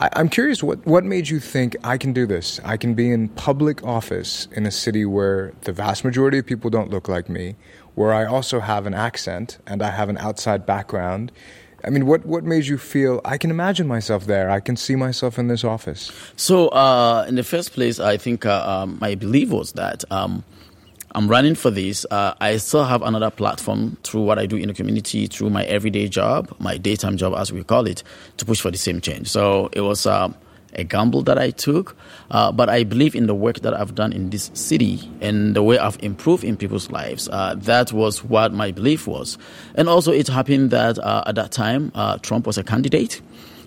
Uh, 0.00 0.08
I, 0.12 0.20
am 0.20 0.28
curious 0.28 0.62
what, 0.62 0.84
what 0.86 1.04
made 1.04 1.28
you 1.28 1.40
think 1.40 1.76
I 1.82 1.98
can 1.98 2.12
do 2.12 2.26
this? 2.26 2.60
I 2.64 2.76
can 2.76 2.94
be 2.94 3.10
in 3.10 3.28
public 3.30 3.84
office 3.84 4.46
in 4.52 4.64
a 4.64 4.70
city 4.70 5.04
where 5.04 5.52
the 5.62 5.72
vast 5.72 6.04
majority 6.04 6.38
of 6.38 6.46
people 6.46 6.70
don't 6.70 6.90
look 6.90 7.08
like 7.08 7.28
me, 7.28 7.56
where 7.94 8.14
I 8.14 8.24
also 8.24 8.60
have 8.60 8.86
an 8.86 8.94
accent 8.94 9.58
and 9.66 9.82
I 9.82 9.90
have 9.90 10.08
an 10.08 10.16
outside 10.18 10.64
background. 10.64 11.32
I 11.84 11.90
mean, 11.90 12.06
what, 12.06 12.24
what 12.24 12.44
made 12.44 12.66
you 12.66 12.78
feel 12.78 13.20
I 13.24 13.38
can 13.38 13.50
imagine 13.50 13.86
myself 13.86 14.26
there? 14.26 14.50
I 14.50 14.60
can 14.60 14.76
see 14.76 14.96
myself 14.96 15.38
in 15.38 15.48
this 15.48 15.64
office? 15.64 16.10
So, 16.36 16.68
uh, 16.68 17.24
in 17.28 17.34
the 17.34 17.44
first 17.44 17.72
place, 17.72 18.00
I 18.00 18.16
think 18.16 18.46
uh, 18.46 18.64
um, 18.66 18.98
my 19.00 19.14
belief 19.14 19.50
was 19.50 19.72
that. 19.72 20.04
Um, 20.10 20.44
I'm 21.18 21.26
running 21.26 21.56
for 21.56 21.72
this. 21.72 22.06
Uh, 22.12 22.34
I 22.40 22.58
still 22.58 22.84
have 22.84 23.02
another 23.02 23.28
platform 23.28 23.96
through 24.04 24.22
what 24.22 24.38
I 24.38 24.46
do 24.46 24.54
in 24.54 24.68
the 24.68 24.72
community, 24.72 25.26
through 25.26 25.50
my 25.50 25.64
everyday 25.64 26.06
job, 26.06 26.54
my 26.60 26.76
daytime 26.76 27.16
job, 27.16 27.34
as 27.36 27.52
we 27.52 27.64
call 27.64 27.88
it, 27.88 28.04
to 28.36 28.44
push 28.44 28.60
for 28.60 28.70
the 28.70 28.78
same 28.78 29.00
change. 29.00 29.26
So 29.26 29.68
it 29.72 29.80
was 29.80 30.06
uh, 30.06 30.32
a 30.74 30.84
gamble 30.84 31.22
that 31.22 31.36
I 31.36 31.50
took, 31.50 31.96
uh, 32.30 32.52
but 32.52 32.68
I 32.68 32.84
believe 32.84 33.16
in 33.16 33.26
the 33.26 33.34
work 33.34 33.62
that 33.62 33.74
I've 33.74 33.96
done 33.96 34.12
in 34.12 34.30
this 34.30 34.52
city 34.54 35.10
and 35.20 35.56
the 35.56 35.62
way 35.64 35.76
I've 35.76 35.98
improved 36.04 36.44
in 36.44 36.56
people's 36.56 36.88
lives. 36.92 37.28
Uh, 37.28 37.56
that 37.56 37.92
was 37.92 38.22
what 38.22 38.52
my 38.52 38.70
belief 38.70 39.08
was. 39.08 39.38
And 39.74 39.88
also, 39.88 40.12
it 40.12 40.28
happened 40.28 40.70
that 40.70 41.00
uh, 41.00 41.24
at 41.26 41.34
that 41.34 41.50
time, 41.50 41.90
uh, 41.96 42.18
Trump 42.18 42.46
was 42.46 42.58
a 42.58 42.62
candidate 42.62 43.20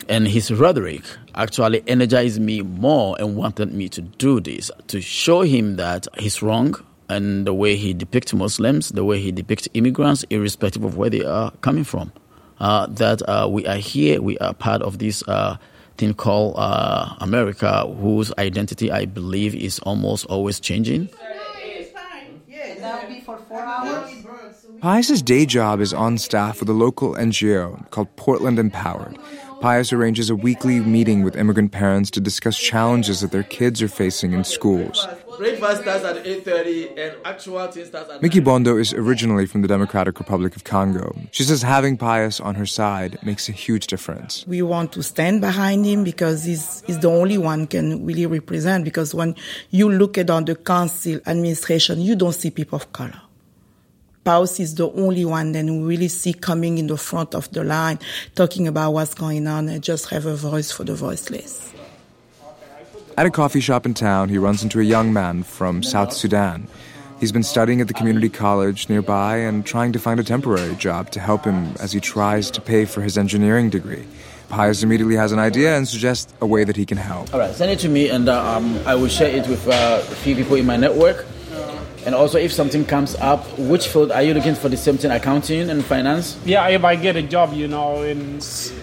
and 0.08 0.26
his 0.26 0.52
rhetoric 0.52 1.04
actually 1.36 1.84
energized 1.86 2.40
me 2.40 2.62
more 2.62 3.18
and 3.20 3.36
wanted 3.36 3.74
me 3.74 3.90
to 3.90 4.02
do 4.02 4.40
this 4.40 4.72
to 4.88 5.02
show 5.02 5.42
him 5.42 5.76
that 5.76 6.08
he's 6.18 6.42
wrong 6.42 6.78
and 7.12 7.46
the 7.46 7.54
way 7.54 7.76
he 7.76 7.94
depicts 7.94 8.34
Muslims, 8.34 8.90
the 8.90 9.04
way 9.04 9.20
he 9.20 9.32
depicts 9.32 9.68
immigrants, 9.74 10.24
irrespective 10.30 10.84
of 10.84 10.98
where 10.98 11.10
they 11.10 11.24
are 11.24 11.52
coming 11.62 11.84
from. 11.84 12.12
Uh, 12.60 12.86
that 12.88 13.22
uh, 13.28 13.48
we 13.50 13.66
are 13.66 13.78
here, 13.78 14.22
we 14.22 14.38
are 14.38 14.54
part 14.54 14.82
of 14.82 15.00
this 15.00 15.24
uh, 15.28 15.58
thing 15.98 16.14
called 16.14 16.56
uh, 16.58 17.16
America, 17.20 17.86
whose 18.00 18.32
identity 18.38 18.92
I 18.92 19.06
believe 19.06 19.56
is 19.56 19.80
almost 19.80 20.26
always 20.28 20.60
changing. 20.60 21.10
Pious's 24.82 25.22
day 25.22 25.46
job 25.46 25.80
is 25.80 25.94
on 25.94 26.18
staff 26.18 26.60
with 26.60 26.70
a 26.70 26.74
local 26.74 27.14
NGO 27.16 27.90
called 27.92 28.16
Portland 28.16 28.58
Empowered. 28.58 29.18
Pious 29.60 29.94
arranges 29.94 30.32
a 30.32 30.36
weekly 30.36 30.80
meeting 30.80 31.22
with 31.24 31.36
immigrant 31.36 31.72
parents 31.72 32.10
to 32.12 32.20
discuss 32.20 32.58
challenges 32.58 33.22
that 33.22 33.32
their 33.32 33.44
kids 33.44 33.80
are 33.82 33.88
facing 33.88 34.34
in 34.34 34.44
schools. 34.44 35.08
Breakfast 35.38 35.82
starts 35.82 36.04
at 36.04 36.24
8.30 36.24 36.98
and 36.98 37.16
actual 37.26 37.68
thing 37.68 37.86
starts 37.86 38.10
at 38.10 38.22
Mickey 38.22 38.40
Bondo 38.40 38.78
is 38.78 38.94
originally 38.94 39.46
from 39.46 39.62
the 39.62 39.68
Democratic 39.68 40.20
Republic 40.20 40.56
of 40.56 40.64
Congo. 40.64 41.16
She 41.32 41.44
says 41.44 41.62
having 41.62 41.98
Pious 41.98 42.40
on 42.40 42.56
her 42.56 42.66
side 42.66 43.18
makes 43.24 43.48
a 43.48 43.52
huge 43.52 43.88
difference. 43.88 44.46
We 44.48 44.62
want 44.62 44.92
to 44.94 45.04
stand 45.04 45.42
behind 45.42 45.86
him 45.86 46.04
because 46.04 46.44
he's, 46.44 46.84
he's 46.86 47.00
the 47.00 47.10
only 47.10 47.38
one 47.38 47.68
can 47.68 48.06
really 48.06 48.26
represent. 48.26 48.84
Because 48.84 49.14
when 49.14 49.36
you 49.70 49.90
look 49.92 50.18
at 50.18 50.30
on 50.30 50.46
the 50.46 50.56
council 50.56 51.20
administration, 51.26 52.02
you 52.02 52.16
don't 52.16 52.34
see 52.34 52.50
people 52.50 52.78
of 52.78 52.92
color. 52.92 53.22
Pious 54.24 54.60
is 54.60 54.76
the 54.76 54.90
only 54.92 55.26
one 55.26 55.52
that 55.54 55.66
we 55.66 55.80
really 55.80 56.08
see 56.08 56.34
coming 56.34 56.78
in 56.78 56.88
the 56.88 56.98
front 56.98 57.34
of 57.34 57.52
the 57.52 57.64
line, 57.64 57.98
talking 58.36 58.68
about 58.68 58.92
what's 58.92 59.16
going 59.16 59.48
on 59.48 59.68
and 59.68 59.82
just 59.82 60.10
have 60.10 60.28
a 60.28 60.36
voice 60.36 60.72
for 60.72 60.84
the 60.84 60.94
voiceless. 60.94 61.74
At 63.18 63.26
a 63.26 63.30
coffee 63.30 63.60
shop 63.60 63.86
in 63.86 63.94
town, 63.94 64.30
he 64.30 64.38
runs 64.38 64.64
into 64.64 64.80
a 64.80 64.84
young 64.84 65.12
man 65.12 65.44
from 65.44 65.84
South 65.84 66.14
Sudan. 66.14 66.68
He's 67.20 67.32
been 67.32 67.44
studying 67.44 67.82
at 67.82 67.88
the 67.88 67.94
community 67.94 68.30
college 68.30 68.88
nearby 68.88 69.38
and 69.38 69.66
trying 69.66 69.92
to 69.92 70.00
find 70.00 70.20
a 70.20 70.24
temporary 70.24 70.76
job 70.76 71.12
to 71.12 71.20
help 71.20 71.44
him 71.44 71.76
as 71.80 71.92
he 71.92 72.00
tries 72.00 72.50
to 72.52 72.62
pay 72.62 72.86
for 72.86 73.02
his 73.02 73.18
engineering 73.18 73.70
degree. 73.70 74.08
Pious 74.48 74.82
immediately 74.82 75.16
has 75.18 75.32
an 75.34 75.40
idea 75.40 75.78
and 75.78 75.88
suggests 75.88 76.34
a 76.42 76.46
way 76.46 76.64
that 76.64 76.78
he 76.78 76.86
can 76.86 76.98
help. 76.98 77.34
All 77.34 77.40
right, 77.40 77.54
send 77.54 77.70
it 77.70 77.80
to 77.80 77.90
me 77.90 78.10
and 78.10 78.28
uh, 78.30 78.56
um, 78.56 78.80
I 78.86 78.96
will 78.96 79.10
share 79.10 79.30
it 79.30 79.48
with 79.48 79.68
uh, 79.68 80.02
a 80.02 80.16
few 80.16 80.36
people 80.36 80.56
in 80.56 80.66
my 80.66 80.78
network. 80.78 81.26
And 82.06 82.16
also, 82.16 82.40
if 82.40 82.52
something 82.52 82.84
comes 82.84 83.16
up, 83.16 83.46
which 83.60 83.88
field 83.88 84.12
are 84.12 84.24
you 84.24 84.34
looking 84.34 84.56
for? 84.56 84.70
The 84.70 84.78
same 84.78 84.98
thing, 84.98 85.12
accounting 85.12 85.70
and 85.70 85.86
finance. 85.86 86.38
Yeah, 86.46 86.68
if 86.70 86.84
I 86.84 86.96
get 86.96 87.16
a 87.16 87.22
job, 87.22 87.54
you 87.54 87.68
know, 87.68 88.02
in 88.02 88.40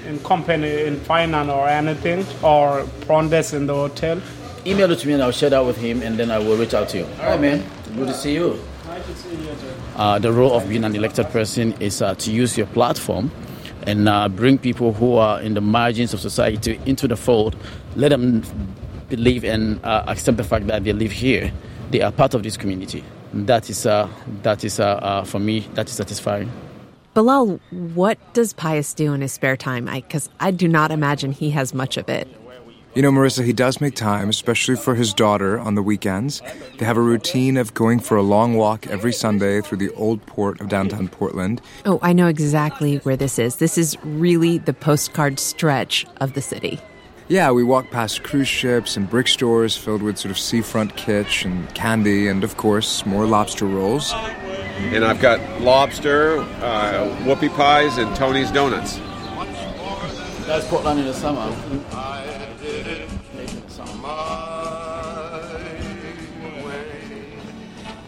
in 0.07 0.18
company 0.22 0.85
in 0.85 1.00
finance 1.00 1.50
or 1.50 1.68
anything, 1.68 2.24
or 2.42 2.85
front 3.07 3.31
desk 3.31 3.54
in 3.54 3.66
the 3.66 3.74
hotel. 3.74 4.20
Email 4.66 4.90
it 4.90 4.98
to 5.00 5.07
me 5.07 5.14
and 5.14 5.22
I'll 5.22 5.33
share 5.33 5.50
that 5.50 5.64
with 5.64 5.76
him, 5.76 6.02
and 6.02 6.18
then 6.18 6.31
I 6.31 6.38
will 6.38 6.57
reach 6.57 6.74
out 6.74 6.88
to 6.90 6.98
you. 6.98 7.07
All 7.20 7.31
right, 7.31 7.40
man. 7.40 7.64
Good 7.96 8.09
to 8.09 8.14
see 8.14 8.35
you. 8.35 8.61
Nice 8.87 9.04
to 9.07 9.14
see 9.16 9.31
you. 9.31 9.48
Uh, 9.96 10.18
the 10.18 10.33
role 10.33 10.52
of 10.54 10.68
being 10.68 10.85
an 10.85 10.94
elected 10.94 11.28
person 11.31 11.72
is 11.81 12.02
uh, 12.02 12.14
to 12.16 12.31
use 12.31 12.57
your 12.57 12.66
platform 12.68 13.31
and 13.87 14.09
uh, 14.09 14.28
bring 14.28 14.59
people 14.59 14.92
who 14.92 15.14
are 15.14 15.40
in 15.40 15.54
the 15.54 15.61
margins 15.61 16.12
of 16.14 16.20
society 16.20 16.78
into 16.87 17.09
the 17.09 17.16
fold. 17.16 17.57
Let 17.96 18.11
them 18.11 18.42
believe 19.09 19.44
and 19.44 19.83
uh, 19.85 20.04
accept 20.07 20.37
the 20.37 20.44
fact 20.44 20.66
that 20.68 20.85
they 20.85 20.92
live 20.92 21.11
here. 21.12 21.50
They 21.90 22.03
are 22.03 22.12
part 22.12 22.35
of 22.35 22.42
this 22.42 22.57
community. 22.57 23.05
That 23.33 23.68
is, 23.70 23.87
uh, 23.87 24.09
that 24.42 24.64
is 24.64 24.81
uh, 24.81 24.85
uh, 24.85 25.24
for 25.24 25.38
me, 25.38 25.61
that 25.74 25.88
is 25.88 25.96
satisfying. 25.96 26.51
Bilal, 27.14 27.61
what 27.70 28.18
does 28.33 28.53
Pious 28.53 28.94
do 28.94 29.12
in 29.12 29.22
his 29.22 29.33
spare 29.33 29.57
time? 29.57 29.87
Because 29.87 30.29
I, 30.40 30.48
I 30.48 30.51
do 30.51 30.68
not 30.68 30.90
imagine 30.90 31.33
he 31.33 31.51
has 31.51 31.74
much 31.74 31.96
of 31.96 32.09
it. 32.09 32.29
You 32.94 33.03
know, 33.03 33.11
Marissa, 33.11 33.44
he 33.44 33.53
does 33.53 33.81
make 33.81 33.94
time, 33.94 34.29
especially 34.29 34.74
for 34.74 34.94
his 34.94 35.12
daughter 35.12 35.59
on 35.59 35.74
the 35.74 35.83
weekends. 35.83 36.42
They 36.79 36.85
have 36.85 36.96
a 36.96 37.03
routine 37.03 37.57
of 37.57 37.74
going 37.74 38.01
for 38.01 38.16
a 38.16 38.22
long 38.22 38.55
walk 38.55 38.87
every 38.87 39.12
Sunday 39.12 39.61
through 39.61 39.79
the 39.79 39.90
old 39.90 40.24
port 40.27 40.61
of 40.61 40.68
downtown 40.68 41.09
Portland. 41.09 41.61
Oh, 41.85 41.98
I 42.03 42.12
know 42.12 42.27
exactly 42.27 42.96
where 42.98 43.16
this 43.16 43.38
is. 43.38 43.57
This 43.57 43.79
is 43.79 43.96
really 44.03 44.59
the 44.59 44.72
postcard 44.72 45.38
stretch 45.38 46.07
of 46.20 46.33
the 46.33 46.42
city. 46.42 46.81
Yeah, 47.30 47.50
we 47.50 47.62
walk 47.62 47.90
past 47.90 48.22
cruise 48.22 48.48
ships 48.48 48.96
and 48.96 49.08
brick 49.08 49.28
stores 49.28 49.76
filled 49.76 50.00
with 50.00 50.16
sort 50.16 50.30
of 50.30 50.38
seafront 50.38 50.96
kitsch 50.96 51.44
and 51.44 51.72
candy, 51.74 52.26
and 52.26 52.42
of 52.42 52.56
course, 52.56 53.04
more 53.04 53.26
lobster 53.26 53.66
rolls. 53.66 54.14
And 54.14 55.04
I've 55.04 55.20
got 55.20 55.60
lobster, 55.60 56.38
uh, 56.40 57.14
whoopie 57.24 57.54
pies, 57.54 57.98
and 57.98 58.16
Tony's 58.16 58.50
Donuts. 58.50 58.98
That's 60.46 60.66
Portland 60.68 61.00
in 61.00 61.06
the 61.06 61.12
summer. 61.12 61.54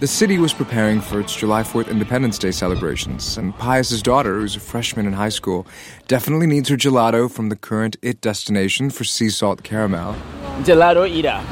The 0.00 0.06
city 0.06 0.38
was 0.38 0.54
preparing 0.54 1.02
for 1.02 1.20
its 1.20 1.36
July 1.36 1.62
4th 1.62 1.90
Independence 1.90 2.38
Day 2.38 2.52
celebrations, 2.52 3.36
and 3.36 3.54
Pious's 3.58 4.00
daughter, 4.00 4.40
who's 4.40 4.56
a 4.56 4.60
freshman 4.60 5.04
in 5.04 5.12
high 5.12 5.28
school, 5.28 5.66
definitely 6.08 6.46
needs 6.46 6.70
her 6.70 6.76
gelato 6.78 7.30
from 7.30 7.50
the 7.50 7.54
current 7.56 7.98
IT 8.00 8.22
destination 8.22 8.88
for 8.88 9.04
sea 9.04 9.28
salt 9.28 9.62
caramel. 9.62 10.16
Gelato 10.62 11.04
Ida. 11.04 11.44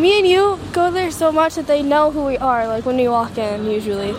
Me 0.00 0.16
and 0.18 0.26
you 0.26 0.58
go 0.72 0.90
there 0.90 1.10
so 1.10 1.30
much 1.30 1.56
that 1.56 1.66
they 1.66 1.82
know 1.82 2.10
who 2.10 2.24
we 2.24 2.38
are, 2.38 2.66
like 2.66 2.86
when 2.86 2.96
we 2.96 3.06
walk 3.06 3.36
in, 3.36 3.66
usually. 3.66 4.12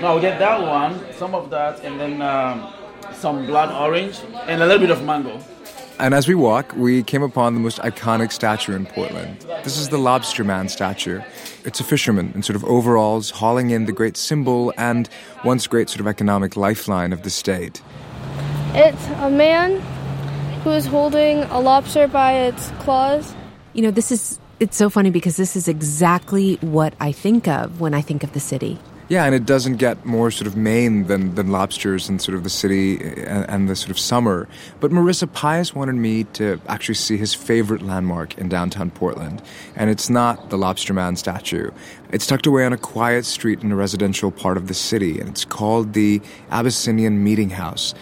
No, 0.00 0.08
I'll 0.08 0.20
get 0.20 0.40
that 0.40 0.60
one, 0.60 0.98
some 1.12 1.32
of 1.32 1.50
that, 1.50 1.78
and 1.84 2.00
then 2.00 2.22
um, 2.22 2.72
some 3.12 3.46
blood 3.46 3.70
orange, 3.70 4.18
and 4.48 4.60
a 4.60 4.66
little 4.66 4.80
bit 4.80 4.90
of 4.90 5.00
mango. 5.04 5.38
And 6.00 6.12
as 6.12 6.26
we 6.26 6.34
walk, 6.34 6.74
we 6.76 7.04
came 7.04 7.22
upon 7.22 7.54
the 7.54 7.60
most 7.60 7.78
iconic 7.78 8.32
statue 8.32 8.74
in 8.74 8.84
Portland. 8.84 9.42
This 9.62 9.78
is 9.78 9.90
the 9.90 9.98
Lobster 9.98 10.42
Man 10.42 10.68
statue. 10.68 11.20
It's 11.64 11.80
a 11.80 11.84
fisherman 11.84 12.32
in 12.34 12.42
sort 12.42 12.56
of 12.56 12.64
overalls 12.64 13.30
hauling 13.30 13.70
in 13.70 13.86
the 13.86 13.92
great 13.92 14.16
symbol 14.18 14.72
and 14.76 15.08
once 15.44 15.66
great 15.66 15.88
sort 15.88 16.00
of 16.00 16.06
economic 16.06 16.56
lifeline 16.56 17.12
of 17.12 17.22
the 17.22 17.30
state. 17.30 17.80
It's 18.74 19.06
a 19.22 19.30
man 19.30 19.80
who's 20.62 20.84
holding 20.84 21.44
a 21.44 21.60
lobster 21.60 22.06
by 22.06 22.32
its 22.32 22.70
claws. 22.80 23.34
You 23.72 23.82
know, 23.82 23.90
this 23.90 24.12
is, 24.12 24.38
it's 24.60 24.76
so 24.76 24.90
funny 24.90 25.10
because 25.10 25.36
this 25.36 25.56
is 25.56 25.66
exactly 25.66 26.56
what 26.56 26.94
I 27.00 27.12
think 27.12 27.48
of 27.48 27.80
when 27.80 27.94
I 27.94 28.02
think 28.02 28.24
of 28.24 28.32
the 28.32 28.40
city. 28.40 28.78
Yeah, 29.06 29.26
and 29.26 29.34
it 29.34 29.44
doesn't 29.44 29.76
get 29.76 30.06
more 30.06 30.30
sort 30.30 30.46
of 30.46 30.56
Maine 30.56 31.08
than, 31.08 31.34
than 31.34 31.48
lobsters 31.48 32.08
in 32.08 32.18
sort 32.18 32.36
of 32.36 32.42
the 32.42 32.48
city 32.48 32.96
and, 33.02 33.48
and, 33.50 33.68
the 33.68 33.76
sort 33.76 33.90
of 33.90 33.98
summer. 33.98 34.48
But 34.80 34.92
Marissa 34.92 35.30
Pious 35.30 35.74
wanted 35.74 35.96
me 35.96 36.24
to 36.24 36.58
actually 36.68 36.94
see 36.94 37.18
his 37.18 37.34
favorite 37.34 37.82
landmark 37.82 38.38
in 38.38 38.48
downtown 38.48 38.90
Portland. 38.90 39.42
And 39.76 39.90
it's 39.90 40.08
not 40.08 40.48
the 40.48 40.56
Lobster 40.56 40.94
Man 40.94 41.16
statue. 41.16 41.70
It's 42.12 42.26
tucked 42.26 42.46
away 42.46 42.64
on 42.64 42.72
a 42.72 42.78
quiet 42.78 43.26
street 43.26 43.62
in 43.62 43.70
a 43.72 43.76
residential 43.76 44.30
part 44.30 44.56
of 44.56 44.68
the 44.68 44.74
city, 44.74 45.20
and 45.20 45.28
it's 45.28 45.44
called 45.44 45.92
the 45.92 46.22
Abyssinian 46.50 47.22
Meeting 47.22 47.50
House. 47.50 47.94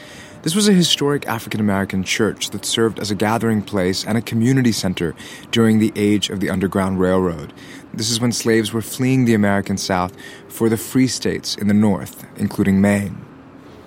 This 0.42 0.56
was 0.56 0.68
a 0.68 0.72
historic 0.72 1.26
African 1.28 1.60
American 1.60 2.02
church 2.02 2.50
that 2.50 2.64
served 2.64 2.98
as 2.98 3.12
a 3.12 3.14
gathering 3.14 3.62
place 3.62 4.04
and 4.04 4.18
a 4.18 4.20
community 4.22 4.72
center 4.72 5.14
during 5.52 5.78
the 5.78 5.92
age 5.94 6.30
of 6.30 6.40
the 6.40 6.50
Underground 6.50 6.98
Railroad. 6.98 7.52
This 7.94 8.10
is 8.10 8.20
when 8.20 8.32
slaves 8.32 8.72
were 8.72 8.80
fleeing 8.80 9.26
the 9.26 9.34
American 9.34 9.76
South 9.76 10.14
for 10.48 10.68
the 10.70 10.78
free 10.78 11.06
states 11.06 11.56
in 11.56 11.68
the 11.68 11.74
North, 11.74 12.24
including 12.36 12.80
Maine. 12.80 13.22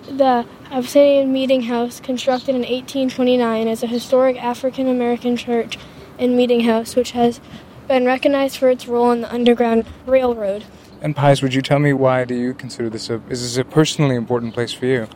The 0.07 0.45
Abyssinian 0.69 1.33
Meeting 1.33 1.63
House, 1.63 1.99
constructed 1.99 2.49
in 2.49 2.61
1829, 2.61 3.67
is 3.67 3.81
a 3.81 3.87
historic 3.87 4.37
African 4.37 4.87
American 4.87 5.35
church 5.35 5.79
and 6.19 6.37
meeting 6.37 6.61
house 6.61 6.95
which 6.95 7.11
has 7.11 7.41
been 7.87 8.05
recognized 8.05 8.57
for 8.57 8.69
its 8.69 8.87
role 8.87 9.11
in 9.11 9.21
the 9.21 9.33
Underground 9.33 9.85
Railroad. 10.05 10.65
And 11.01 11.15
Pious, 11.15 11.41
would 11.41 11.53
you 11.53 11.61
tell 11.61 11.79
me 11.79 11.93
why 11.93 12.25
do 12.25 12.35
you 12.35 12.53
consider 12.53 12.89
this 12.89 13.09
a 13.09 13.21
is 13.29 13.41
this 13.41 13.57
a 13.57 13.65
personally 13.65 14.15
important 14.15 14.53
place 14.53 14.71
for 14.71 14.85
you? 14.85 15.07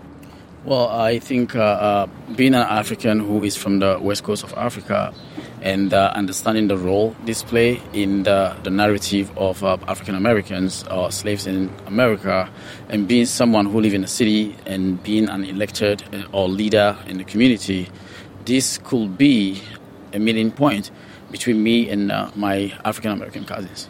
Well, 0.66 0.90
I 0.90 1.20
think 1.20 1.56
uh, 1.56 1.62
uh, 1.62 2.08
being 2.36 2.54
an 2.54 2.62
African 2.62 3.20
who 3.20 3.44
is 3.44 3.56
from 3.56 3.80
the 3.80 3.98
west 4.02 4.24
coast 4.24 4.44
of 4.44 4.54
Africa 4.54 5.14
and 5.62 5.94
uh, 5.94 6.12
understanding 6.16 6.68
the 6.68 6.78
role 6.78 7.16
this 7.26 7.44
play 7.44 7.82
in 7.94 8.24
the, 8.24 8.56
the 8.64 8.70
narrative 8.70 9.36
of 9.38 9.64
uh, 9.64 9.78
African 9.88 10.16
Americans 10.16 10.84
or 10.90 11.12
slaves 11.12 11.48
in 11.48 11.70
America, 11.86 12.50
and 12.90 13.08
being 13.08 13.26
someone 13.26 13.66
who 13.66 13.82
live 13.82 13.94
in 13.94 14.02
the 14.02 14.08
city 14.08 14.56
and 14.66 15.02
being 15.04 15.30
an 15.30 15.44
elected 15.44 16.04
uh, 16.14 16.24
or 16.32 16.48
leader 16.48 16.98
in 17.08 17.18
the 17.18 17.24
community, 17.24 17.90
this 18.46 18.78
could 18.80 19.18
be 19.18 19.62
a 20.14 20.20
meeting 20.20 20.52
point 20.52 20.92
between 21.32 21.62
me 21.62 21.90
and 21.90 22.12
uh, 22.12 22.32
my 22.36 22.74
African 22.86 23.12
American 23.12 23.46
cousins. 23.46 23.88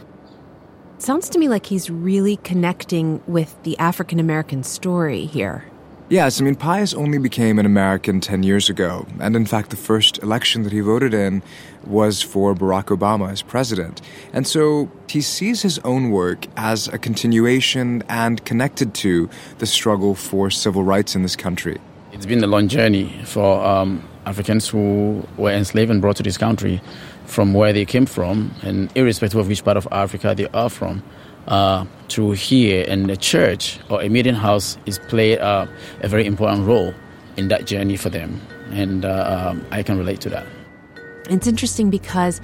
Sounds 0.98 1.30
to 1.30 1.40
me 1.40 1.48
like 1.48 1.66
he's 1.66 1.90
really 1.90 2.36
connecting 2.38 3.22
with 3.26 3.56
the 3.64 3.78
African 3.78 4.20
American 4.20 4.64
story 4.64 5.26
here. 5.26 5.69
Yes, 6.10 6.42
I 6.42 6.44
mean, 6.44 6.56
Pious 6.56 6.96
only 6.96 7.20
became 7.20 7.60
an 7.60 7.68
American 7.68 8.20
10 8.20 8.42
years 8.42 8.68
ago, 8.68 9.06
and 9.20 9.36
in 9.36 9.46
fact, 9.46 9.70
the 9.70 9.76
first 9.76 10.18
election 10.24 10.64
that 10.64 10.74
he 10.74 10.80
voted 10.80 11.14
in 11.14 11.44
was 11.86 12.20
for 12.20 12.56
Barack 12.56 12.86
Obama 12.86 13.32
as 13.32 13.44
president. 13.44 14.02
And 14.34 14.48
so 14.48 14.90
he 15.08 15.22
sees 15.22 15.62
his 15.62 15.78
own 15.86 16.10
work 16.10 16.48
as 16.58 16.88
a 16.88 16.98
continuation 16.98 18.02
and 18.10 18.44
connected 18.44 18.96
to 18.96 19.30
the 19.60 19.68
struggle 19.68 20.16
for 20.16 20.50
civil 20.50 20.84
rights 20.84 21.16
in 21.16 21.22
this 21.22 21.36
country. 21.36 21.78
It's 22.12 22.26
been 22.26 22.44
a 22.44 22.48
long 22.48 22.70
journey 22.70 23.22
for 23.26 23.64
um, 23.64 24.04
Africans 24.26 24.68
who 24.68 25.28
were 25.38 25.52
enslaved 25.52 25.92
and 25.92 26.02
brought 26.02 26.16
to 26.16 26.24
this 26.24 26.40
country 26.40 26.82
from 27.26 27.54
where 27.54 27.72
they 27.72 27.86
came 27.86 28.08
from, 28.08 28.52
and 28.64 28.92
irrespective 28.96 29.40
of 29.40 29.48
which 29.48 29.64
part 29.64 29.78
of 29.78 29.88
Africa 29.92 30.34
they 30.34 30.48
are 30.48 30.72
from 30.72 31.04
uh, 31.50 31.86
to 32.10 32.32
here 32.32 32.84
in 32.84 33.08
the 33.08 33.18
church 33.18 33.80
or 33.90 34.02
a 34.02 34.10
meeting 34.10 34.36
house 34.36 34.78
is 34.86 35.00
play 35.00 35.38
uh, 35.38 35.68
a 36.02 36.08
very 36.08 36.26
important 36.26 36.66
role 36.66 36.94
in 37.38 37.50
that 37.50 37.66
journey 37.66 37.98
for 37.98 38.10
them, 38.10 38.40
and 38.72 39.06
uh, 39.06 39.50
um, 39.50 39.66
I 39.72 39.84
can 39.84 39.98
relate 39.98 40.22
to 40.22 40.30
that. 40.30 40.46
It's 41.30 41.48
interesting 41.48 41.90
because 41.90 42.42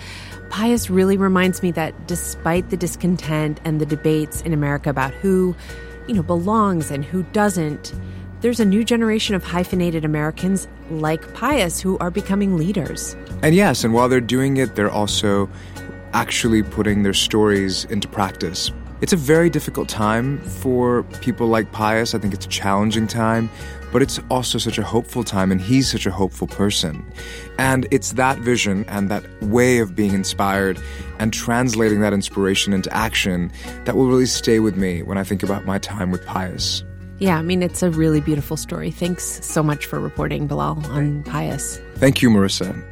Pious 0.49 0.89
really 0.89 1.17
reminds 1.17 1.63
me 1.63 1.71
that 1.71 2.07
despite 2.07 2.69
the 2.69 2.77
discontent 2.77 3.59
and 3.65 3.81
the 3.81 3.85
debates 3.85 4.41
in 4.41 4.53
America 4.53 4.89
about 4.89 5.11
who, 5.13 5.55
you 6.07 6.13
know, 6.13 6.21
belongs 6.21 6.91
and 6.91 7.03
who 7.03 7.23
doesn't, 7.33 7.93
there's 8.41 8.59
a 8.59 8.65
new 8.65 8.83
generation 8.83 9.33
of 9.33 9.43
hyphenated 9.43 10.05
Americans 10.05 10.67
like 10.91 11.33
Pious 11.33 11.81
who 11.81 11.97
are 11.97 12.11
becoming 12.11 12.57
leaders. 12.57 13.15
And 13.41 13.55
yes, 13.55 13.83
and 13.83 13.93
while 13.93 14.07
they're 14.07 14.21
doing 14.21 14.57
it, 14.57 14.75
they're 14.75 14.91
also 14.91 15.49
actually 16.13 16.61
putting 16.61 17.03
their 17.03 17.13
stories 17.13 17.85
into 17.85 18.07
practice. 18.07 18.71
It's 19.05 19.13
a 19.13 19.17
very 19.17 19.51
difficult 19.51 19.87
time 19.87 20.39
for 20.39 21.03
people 21.21 21.45
like 21.45 21.71
Pious. 21.71 22.15
I 22.15 22.17
think 22.17 22.33
it's 22.33 22.47
a 22.47 22.49
challenging 22.49 23.05
time, 23.05 23.51
but 23.91 24.01
it's 24.01 24.19
also 24.31 24.57
such 24.57 24.79
a 24.79 24.83
hopeful 24.83 25.23
time, 25.23 25.51
and 25.51 25.61
he's 25.61 25.91
such 25.91 26.07
a 26.07 26.11
hopeful 26.11 26.47
person. 26.47 27.05
And 27.59 27.87
it's 27.91 28.13
that 28.13 28.39
vision 28.39 28.83
and 28.87 29.11
that 29.11 29.23
way 29.43 29.77
of 29.77 29.95
being 29.95 30.15
inspired 30.15 30.79
and 31.19 31.31
translating 31.31 31.99
that 31.99 32.13
inspiration 32.13 32.73
into 32.73 32.91
action 32.91 33.51
that 33.83 33.95
will 33.95 34.07
really 34.07 34.25
stay 34.25 34.59
with 34.59 34.75
me 34.75 35.03
when 35.03 35.19
I 35.19 35.23
think 35.23 35.43
about 35.43 35.65
my 35.65 35.77
time 35.77 36.09
with 36.09 36.25
Pious. 36.25 36.83
Yeah, 37.19 37.37
I 37.37 37.43
mean, 37.43 37.61
it's 37.61 37.83
a 37.83 37.91
really 37.91 38.21
beautiful 38.21 38.57
story. 38.57 38.89
Thanks 38.89 39.23
so 39.45 39.61
much 39.61 39.85
for 39.85 39.99
reporting, 39.99 40.47
Bilal, 40.47 40.83
on 40.87 41.21
Pious. 41.25 41.79
Thank 41.97 42.23
you, 42.23 42.31
Marissa. 42.31 42.83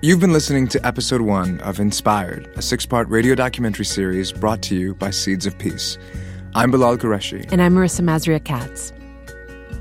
You've 0.00 0.20
been 0.20 0.32
listening 0.32 0.68
to 0.68 0.86
episode 0.86 1.22
one 1.22 1.58
of 1.62 1.80
Inspired, 1.80 2.48
a 2.54 2.62
six 2.62 2.86
part 2.86 3.08
radio 3.08 3.34
documentary 3.34 3.84
series 3.84 4.30
brought 4.30 4.62
to 4.62 4.76
you 4.76 4.94
by 4.94 5.10
Seeds 5.10 5.44
of 5.44 5.58
Peace. 5.58 5.98
I'm 6.54 6.70
Bilal 6.70 6.98
Qureshi. 6.98 7.50
And 7.50 7.60
I'm 7.60 7.74
Marissa 7.74 8.02
Mazria 8.02 8.42
Katz. 8.44 8.92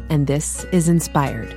And 0.09 0.25
this 0.25 0.63
is 0.71 0.89
Inspired. 0.89 1.55